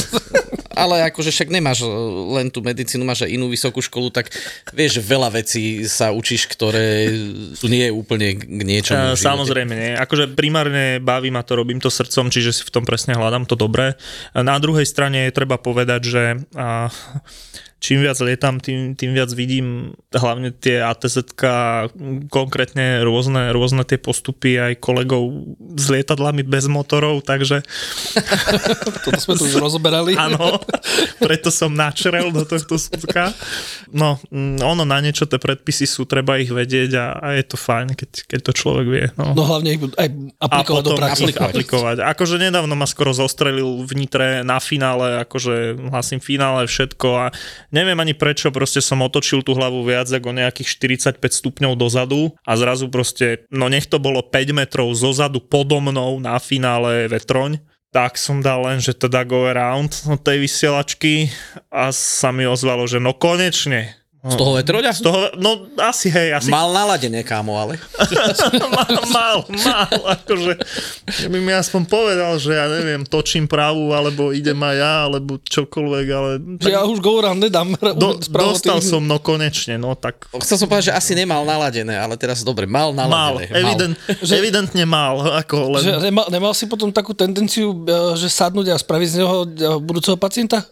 [0.79, 1.91] Ale akože však nemáš e,
[2.39, 4.31] len tú medicínu, máš aj inú vysokú školu, tak
[4.71, 7.11] vieš, veľa vecí sa učíš, ktoré
[7.59, 9.19] tu nie úplne k niečomu.
[9.19, 9.27] živote.
[9.27, 9.91] Samozrejme nie.
[9.99, 13.59] Akože primárne baví ma to, robím to srdcom, čiže si v tom presne hľadám to
[13.59, 13.99] dobré.
[14.31, 16.23] Na druhej strane je treba povedať, že
[17.79, 21.31] čím viac lietam, tým, tým viac vidím hlavne tie ATZ,
[22.27, 27.63] konkrétne rôzne, rôzne tie postupy aj kolegov s lietadlami bez motorov, takže
[29.05, 30.13] Toto sme tu už rozoberali.
[30.19, 30.59] áno,
[31.23, 33.31] preto som načrel do tohto súdka.
[33.89, 37.55] No, mm, ono na niečo tie predpisy sú, treba ich vedieť a, a je to
[37.55, 39.05] fajn, keď, keď to človek vie.
[39.15, 39.33] No.
[39.33, 41.23] No hlavne ich aj a aplikovať do potom praxi.
[41.31, 41.97] ich aplikovať.
[42.03, 47.25] Akože nedávno ma skoro zostrelil v Nitre na finále, akože hlasím finále, všetko a
[47.69, 50.69] neviem ani prečo, proste som otočil tú hlavu viac ako nejakých
[51.17, 56.17] 45 stupňov dozadu a zrazu proste, no nech to bolo 5 metrov zozadu podo mnou
[56.21, 61.33] na finále vetroň, tak som dal len, že teda go around od tej vysielačky
[61.73, 63.97] a sa mi ozvalo, že no konečne.
[64.19, 64.91] Z toho vetroľa?
[64.91, 67.79] Z toho, no asi hej, asi Mal naladené, kámo, ale.
[68.75, 70.59] mal, mal, mal, akože
[71.31, 76.07] by mi aspoň povedal, že ja neviem, točím pravú, alebo idem aj ja, alebo čokoľvek,
[76.11, 76.29] ale
[76.59, 77.71] Že ja už go around nedám.
[77.95, 81.95] do, dostal tým- som, no konečne, no tak Chcel som povedať, že asi nemal naladené,
[81.95, 83.55] ale teraz dobre, mal mal, naladené.
[83.55, 85.81] evident, evidentne mal, ako len...
[85.87, 89.79] Že nemal, nemal si potom takú tendenciu, e, že sadnúť a spraviť z neho e,
[89.79, 90.67] budúceho pacienta?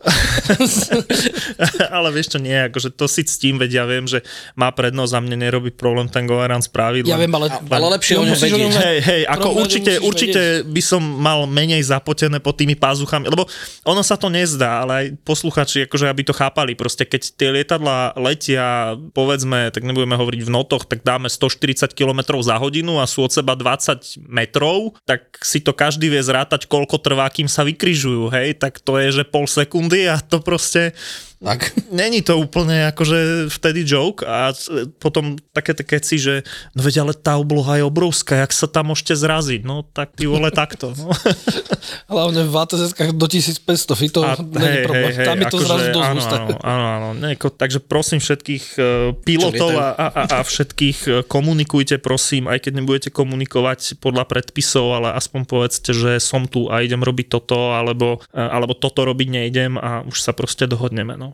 [1.95, 4.25] ale vieš čo, nie, akože to si ctím, veď ja viem, že
[4.57, 7.05] má prednosť a mne nerobí problém ten go around spraviť.
[7.05, 7.47] Ja len- viem, ale...
[7.53, 8.75] Ale lepšie ty o ňom musíš vedieť.
[8.81, 10.73] Hej, hej, ako určite, určite vedieť.
[10.73, 13.45] by som mal menej zapotené pod tými pázuchami, lebo
[13.85, 18.17] ono sa to nezdá, ale aj posluchači, akože aby to chápali, proste keď tie lietadla
[18.17, 23.27] letia, povedzme, tak nebudeme hovoriť v notoch, tak dáme 140 km za hodinu a sú
[23.27, 28.33] od seba 20 metrov, tak si to každý vie zrátať, koľko trvá, kým sa vykryžujú,
[28.33, 30.95] hej, tak to je, že pol sekundy a to proste
[31.37, 31.69] Tak.
[31.93, 34.57] Není to úplne akože vtedy joke a
[34.97, 36.41] potom také keci, že
[36.73, 40.25] no veď ale tá obloha je obrovská, jak sa tam môžete zraziť, no tak ty
[40.25, 40.97] vole takto.
[40.97, 41.13] No.
[42.13, 43.61] Hlavne v atz do 1500
[43.93, 45.13] fitov A, není problém.
[45.13, 47.09] Tam je to akože zrazu dosť áno, áno, áno, áno.
[47.21, 48.85] Nejako, takže prosím všetkých uh,
[49.21, 54.89] pilotov a, a, a, a všetkých uh, komunikujte prosím, aj keď nebudete komunikovať podľa predpisov,
[54.89, 59.27] ale aspoň povedzte, že som tu a idem robiť toto, alebo, uh, alebo toto robiť
[59.29, 61.13] nejdem a už sa proste dohodneme.
[61.13, 61.26] No.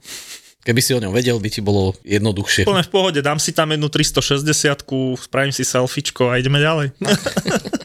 [0.63, 2.63] Keby si o ňom vedel, by ti bolo jednoduchšie.
[2.63, 4.47] Úplne v pohode, dám si tam jednu 360
[5.19, 6.95] spravím si selfiečko a ideme ďalej.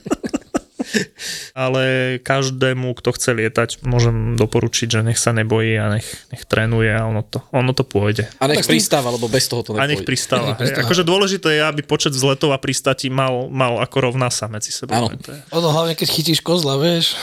[1.52, 6.90] Ale každému, kto chce lietať, môžem doporučiť, že nech sa nebojí a nech, nech trénuje
[6.94, 8.30] a ono to, ono to pôjde.
[8.38, 10.08] A nech Tak pristáva, lebo bez toho to A nech nepôjde.
[10.08, 10.50] pristáva.
[10.58, 10.84] Nech pristáva.
[10.86, 14.94] Akože dôležité je, aby počet vzletov a pristatí mal, mal ako rovná sa medzi sebou.
[14.94, 15.08] Áno.
[15.54, 17.14] Ono hlavne, keď chytíš kozla, vieš.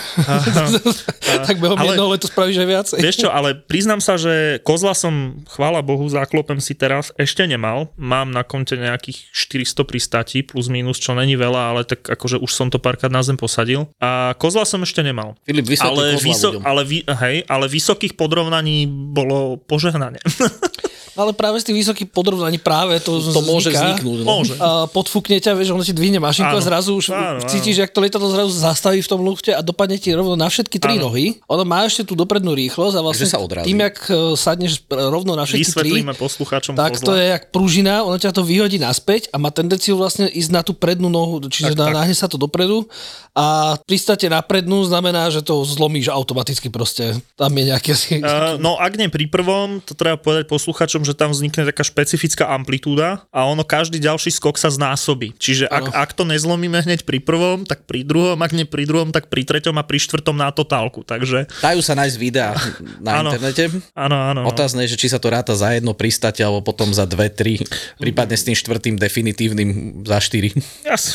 [1.47, 2.97] tak behom Ale- jedného leto spravíš aj viacej.
[3.01, 7.89] Vieš čo, ale priznám sa, že kozla som, chvála Bohu, záklopem si teraz, ešte nemal.
[7.95, 12.51] Mám na konte nejakých 400 pristatí, plus minus, čo není veľa, ale tak akože už
[12.51, 13.84] som to párkrát na zem posadil.
[13.97, 15.35] A kozla som ešte nemal.
[15.43, 20.19] Filip, Ale, vyso- ale, vy- hej, ale vysokých podrovnaní bolo požehnanie.
[21.15, 23.95] Ale práve z tých vysokých podrovnaní práve to, To môže vzniká.
[23.95, 24.17] vzniknúť.
[24.19, 24.25] No.
[24.27, 24.53] Môže.
[24.55, 26.61] A podfúkne ťa, vieš, ono ti dvihne mašinku a Áno.
[26.61, 27.47] zrazu už Áno, áno.
[27.47, 30.75] cítiš, jak to lietadlo zrazu zastaví v tom luchte a dopadne ti rovno na všetky
[30.75, 31.07] tri Áno.
[31.07, 31.39] nohy.
[31.45, 33.65] Ono má ešte tú doprednú rýchlosť a vlastne sa odrazí.
[33.65, 37.05] tým, jak e, sadneš rovno na všetky tri, Vysvetlíme poslucháčom tak kozla.
[37.05, 40.61] to je jak pružina, ono ťa to vyhodí naspäť a má tendenciu vlastne ísť na
[40.61, 42.83] tú prednú nohu, čiže Tak, náhne sa to dopredu
[43.31, 47.15] a pristáte na prednú znamená, že to zlomíš automaticky proste.
[47.33, 48.11] Tam je nejaký asi...
[48.17, 52.49] Uh, no ak nie pri prvom, to treba povedať posluchačom, že tam vznikne taká špecifická
[52.49, 55.37] amplitúda a ono každý ďalší skok sa znásobí.
[55.37, 59.13] Čiže ak, ak to nezlomíme hneď pri prvom, tak pri druhom, ak nie pri druhom,
[59.13, 61.05] tak pri treťom a pri štvrtom na totálku.
[61.05, 62.57] Takže Dajú sa nájsť videá
[63.05, 63.29] na Áno.
[63.29, 63.69] internete.
[63.93, 64.41] áno, áno.
[64.43, 64.49] no.
[64.49, 67.61] Otázne je, že či sa to ráta za jedno pristate, alebo potom za dve, tri,
[68.01, 70.51] prípadne s tým štvrtým definitívnym za štyri.
[70.81, 71.13] Ja si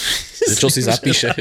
[0.57, 1.35] čo si zapíše.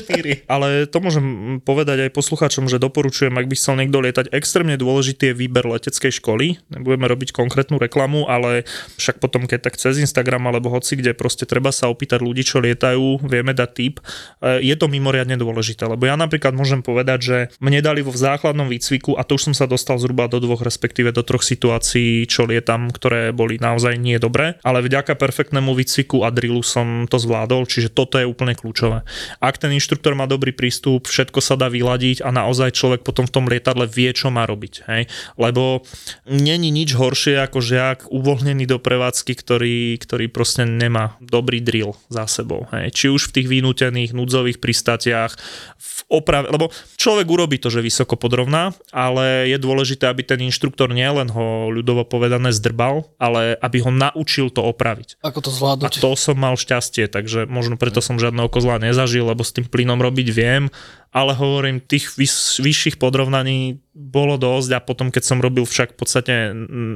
[0.52, 5.32] Ale to môžem povedať aj poslucháčom, že doporučujem, ak by chcel niekto lietať, extrémne dôležitý
[5.32, 6.56] je výber leteckej školy.
[6.72, 7.95] Nebudeme robiť konkrétnu reklamu,
[8.28, 8.68] ale
[9.00, 12.60] však potom, keď tak cez Instagram alebo hoci kde proste treba sa opýtať ľudí, čo
[12.60, 14.04] lietajú, vieme dať tip.
[14.44, 18.66] E, Je to mimoriadne dôležité, lebo ja napríklad môžem povedať, že mne dali vo základnom
[18.68, 22.44] výcviku, a to už som sa dostal zhruba do dvoch, respektíve do troch situácií, čo
[22.44, 27.64] lietam, ktoré boli naozaj nie dobré, ale vďaka perfektnému výcviku a drillu som to zvládol,
[27.64, 29.06] čiže toto je úplne kľúčové.
[29.38, 33.32] Ak ten inštruktor má dobrý prístup, všetko sa dá vyladiť a naozaj človek potom v
[33.32, 34.74] tom lietadle vie, čo má robiť.
[34.90, 35.02] Hej?
[35.38, 35.86] Lebo
[36.26, 42.26] není nič horšie ako žiak uvoľnený do prevádzky, ktorý, ktorý proste nemá dobrý drill za
[42.26, 42.66] sebou.
[42.74, 42.90] Hej?
[42.90, 45.32] Či už v tých vynútených núdzových pristatiach,
[45.78, 46.68] v oprave, lebo
[47.00, 52.04] človek urobí to, že vysoko podrovná, ale je dôležité, aby ten inštruktor nielen ho ľudovo
[52.04, 55.20] povedané zdrbal, ale aby ho naučil to opraviť.
[55.24, 55.92] Ako to A zvládnuť?
[56.02, 59.98] to som mal šťastie, takže možno preto som žiadneho kozla nezažil, lebo s tým plynom
[60.00, 60.68] robiť viem
[61.16, 65.98] ale hovorím, tých vys- vyšších podrovnaní bolo dosť a potom, keď som robil však v
[65.98, 66.34] podstate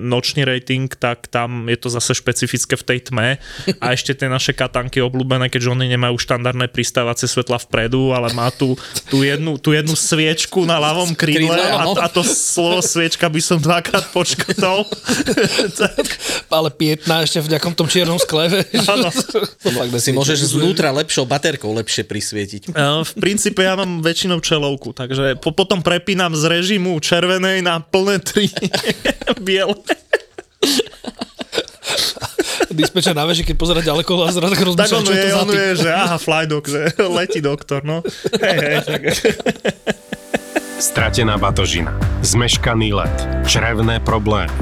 [0.04, 3.28] nočný rating, tak tam je to zase špecifické v tej tme
[3.80, 8.52] a ešte tie naše katanky obľúbené, keďže oni nemajú štandardné pristávacie svetla vpredu, ale má
[8.52, 8.76] tu,
[9.10, 13.58] tú, jednu, tú jednu sviečku na ľavom krídle a, a to slovo sviečka by som
[13.58, 14.86] dvakrát počkotol.
[16.54, 18.86] Ale pietná ešte v nejakom tom čiernom skle, vieš.
[18.86, 19.10] Áno.
[19.10, 22.62] Fakt Si môžeš zvnútra lepšou baterkou lepšie prisvietiť.
[22.72, 27.82] No, v princípe ja mám väčšinou čelovku, takže po, potom prepínam z režimu červenej na
[27.82, 28.48] plné tri
[29.44, 29.76] biele.
[32.70, 35.42] Dispečer na veži, keď pozera ďaleko a zrazu Tak rozmýšľa, on čo je to za
[35.42, 36.80] on že aha, flydok, že
[37.18, 38.06] letí doktor, no.
[38.38, 39.02] Hej, hej, tak.
[40.80, 41.92] Stratená batožina,
[42.24, 44.54] zmeškaný let, črevné problémy.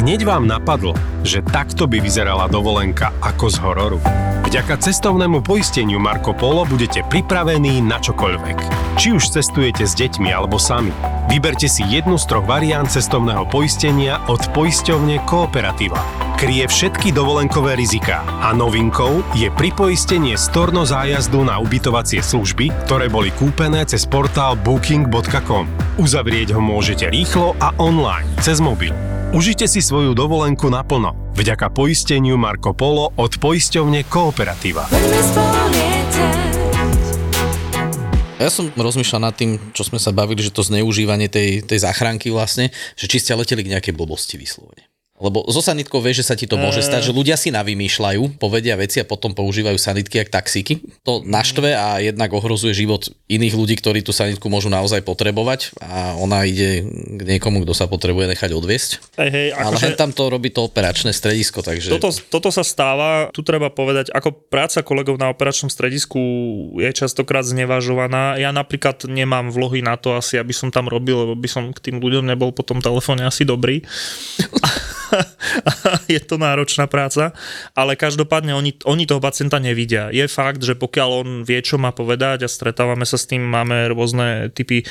[0.00, 0.96] Hneď vám napadlo,
[1.26, 4.00] že takto by vyzerala dovolenka ako z hororu.
[4.48, 8.58] Vďaka cestovnému poisteniu Marco Polo budete pripravení na čokoľvek.
[8.96, 10.90] Či už cestujete s deťmi alebo sami.
[11.28, 16.29] Vyberte si jednu z troch variant cestovného poistenia od poisťovne Kooperativa.
[16.40, 23.28] Kryje všetky dovolenkové riziká a novinkou je pripoistenie storno zájazdu na ubytovacie služby, ktoré boli
[23.36, 25.68] kúpené cez portál booking.com.
[26.00, 28.96] Uzavrieť ho môžete rýchlo a online, cez mobil.
[29.36, 31.12] Užite si svoju dovolenku naplno.
[31.36, 34.88] Vďaka poisteniu Marco Polo od poisťovne Kooperativa.
[38.40, 42.32] Ja som rozmýšľal nad tým, čo sme sa bavili, že to zneužívanie tej, tej záchranky
[42.32, 44.89] vlastne, že či ste leteli k nejakej blbosti vyslovene.
[45.20, 48.72] Lebo zo sanitkou vieš, že sa ti to môže stať, že ľudia si navymýšľajú, povedia
[48.80, 50.80] veci a potom používajú sanitky jak taxíky.
[51.04, 56.16] To naštve a jednak ohrozuje život iných ľudí, ktorí tú sanitku môžu naozaj potrebovať a
[56.16, 58.90] ona ide k niekomu, kto sa potrebuje nechať odviesť.
[59.20, 61.92] Hej, hej, Ale akože- hen tam to robí to operačné stredisko, takže...
[61.92, 66.18] Toto, toto sa stáva, tu treba povedať, ako práca kolegov na operačnom stredisku
[66.80, 68.40] je častokrát znevažovaná.
[68.40, 71.92] Ja napríklad nemám vlohy na to asi, aby som tam robil, lebo by som k
[71.92, 73.84] tým ľuďom nebol po tom telefóne asi dobrý.
[76.14, 77.32] je to náročná práca,
[77.74, 80.10] ale každopádne oni, oni toho pacienta nevidia.
[80.10, 83.90] Je fakt, že pokiaľ on vie, čo má povedať a stretávame sa s tým, máme
[83.92, 84.86] rôzne typy e,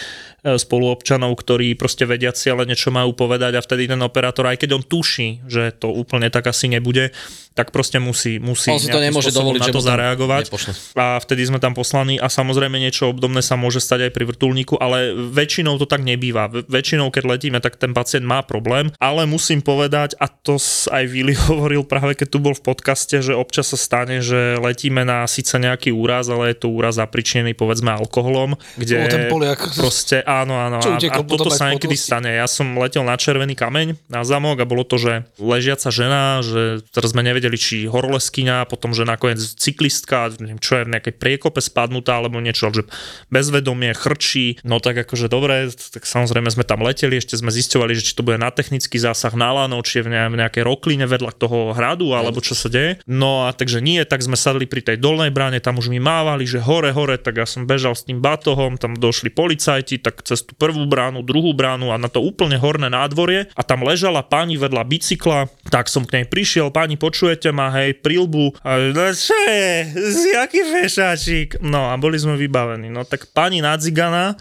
[0.57, 4.69] spoluobčanov, ktorí proste vedia si, ale niečo majú povedať a vtedy ten operátor, aj keď
[4.79, 7.11] on tuší, že to úplne tak asi nebude,
[7.59, 10.47] tak proste musí, musí On si to nemôže dovoliť, na to zareagovať.
[10.47, 10.71] nepošle.
[10.95, 14.79] A vtedy sme tam poslaní a samozrejme niečo obdobné sa môže stať aj pri vrtulníku,
[14.79, 16.47] ale väčšinou to tak nebýva.
[16.47, 21.03] Väčšinou, keď letíme, tak ten pacient má problém, ale musím povedať, a to s- aj
[21.05, 25.27] Vili hovoril práve, keď tu bol v podcaste, že občas sa stane, že letíme na
[25.27, 29.59] síce nejaký úraz, ale je to úraz zapričnený povedzme alkoholom, kde O, ten Poliak.
[29.75, 30.79] proste áno, áno.
[30.79, 32.31] Čo a, a toto sa niekedy stane.
[32.31, 36.79] Ja som letel na červený kameň na zamok a bolo to, že ležiaca žena, že
[36.89, 41.59] teraz sme nevedeli, či horoleskyňa, potom, že nakoniec cyklistka, neviem, čo je v nejakej priekope
[41.59, 42.87] spadnutá alebo niečo, že
[43.27, 44.61] bezvedomie, chrčí.
[44.63, 48.23] No tak akože dobre, tak samozrejme sme tam leteli, ešte sme zisťovali, že či to
[48.23, 51.75] bude na technický zásah na lano, či je v ne- v nejakej rokline vedľa toho
[51.75, 53.03] hradu, alebo čo sa deje.
[53.03, 56.47] No a takže nie, tak sme sadli pri tej dolnej bráne, tam už mi mávali,
[56.47, 60.47] že hore, hore, tak ja som bežal s tým batohom, tam došli policajti, tak cez
[60.47, 64.55] tú prvú bránu, druhú bránu a na to úplne horné nádvorie a tam ležala pani
[64.55, 69.35] vedľa bicykla, tak som k nej prišiel, pani počujete ma, hej, prilbu, a no čo
[69.35, 69.91] je,
[70.39, 71.59] jaký fešáčik?
[71.59, 74.39] No a boli sme vybavení, no tak pani nadzigana,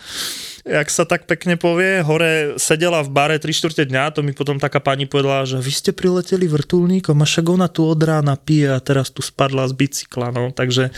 [0.68, 4.60] jak sa tak pekne povie, hore sedela v bare 3 čtvrte dňa, to mi potom
[4.60, 8.76] taká pani povedala, že vy ste prileteli vrtulníkom a však ona tu od rána pije
[8.76, 10.92] a teraz tu spadla z bicykla, no, takže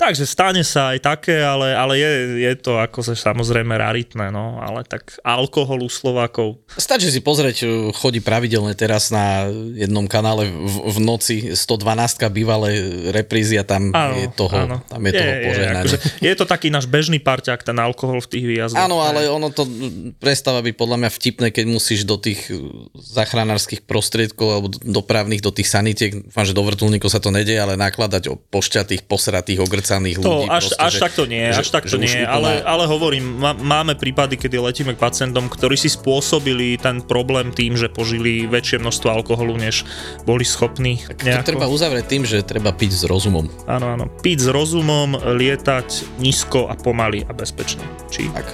[0.00, 4.56] Takže stane sa aj také, ale, ale je, je to ako sa samozrejme raritné, no,
[4.56, 6.56] ale tak alkoholu Slovákov.
[6.72, 12.80] Stačí si pozrieť, uh, chodí pravidelne teraz na jednom kanále v, v noci 112 bývalé
[13.12, 15.84] reprízy a tam je toho, tam je, toho požehnanie.
[15.84, 18.80] akože, je to taký náš bežný parťák, ten alkohol v tých výjazdoch.
[18.80, 19.68] Áno, ale ono to
[20.16, 22.48] prestáva byť podľa mňa vtipné, keď musíš do tých
[22.96, 27.60] záchranárskych prostriedkov alebo do- dopravných, do tých sanitiek, dúfam, že do vrtulníkov sa to nedie,
[27.60, 29.89] ale nakladať o pošťatých, posratých, ogrcaných
[30.22, 30.46] To ľudí.
[30.46, 33.24] až, proste, až že- takto nie, že- až takto že už nie, ale, ale hovorím,
[33.42, 38.46] má, máme prípady, kedy letíme k pacientom, ktorí si spôsobili ten problém tým, že požili
[38.46, 39.82] väčšie množstvo alkoholu, než
[40.22, 43.50] boli schopní To treba uzavrieť tým, že treba piť s rozumom.
[43.66, 44.04] Áno, áno.
[44.22, 47.82] Piť s rozumom, lietať nízko a pomaly a bezpečne.
[48.12, 48.30] Či?
[48.30, 48.46] Tak.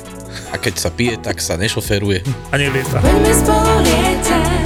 [0.53, 2.23] A keď sa pije, tak sa nešoferuje.
[2.53, 3.03] A nelieta.
[3.03, 4.66] Veľmi spolu lietať.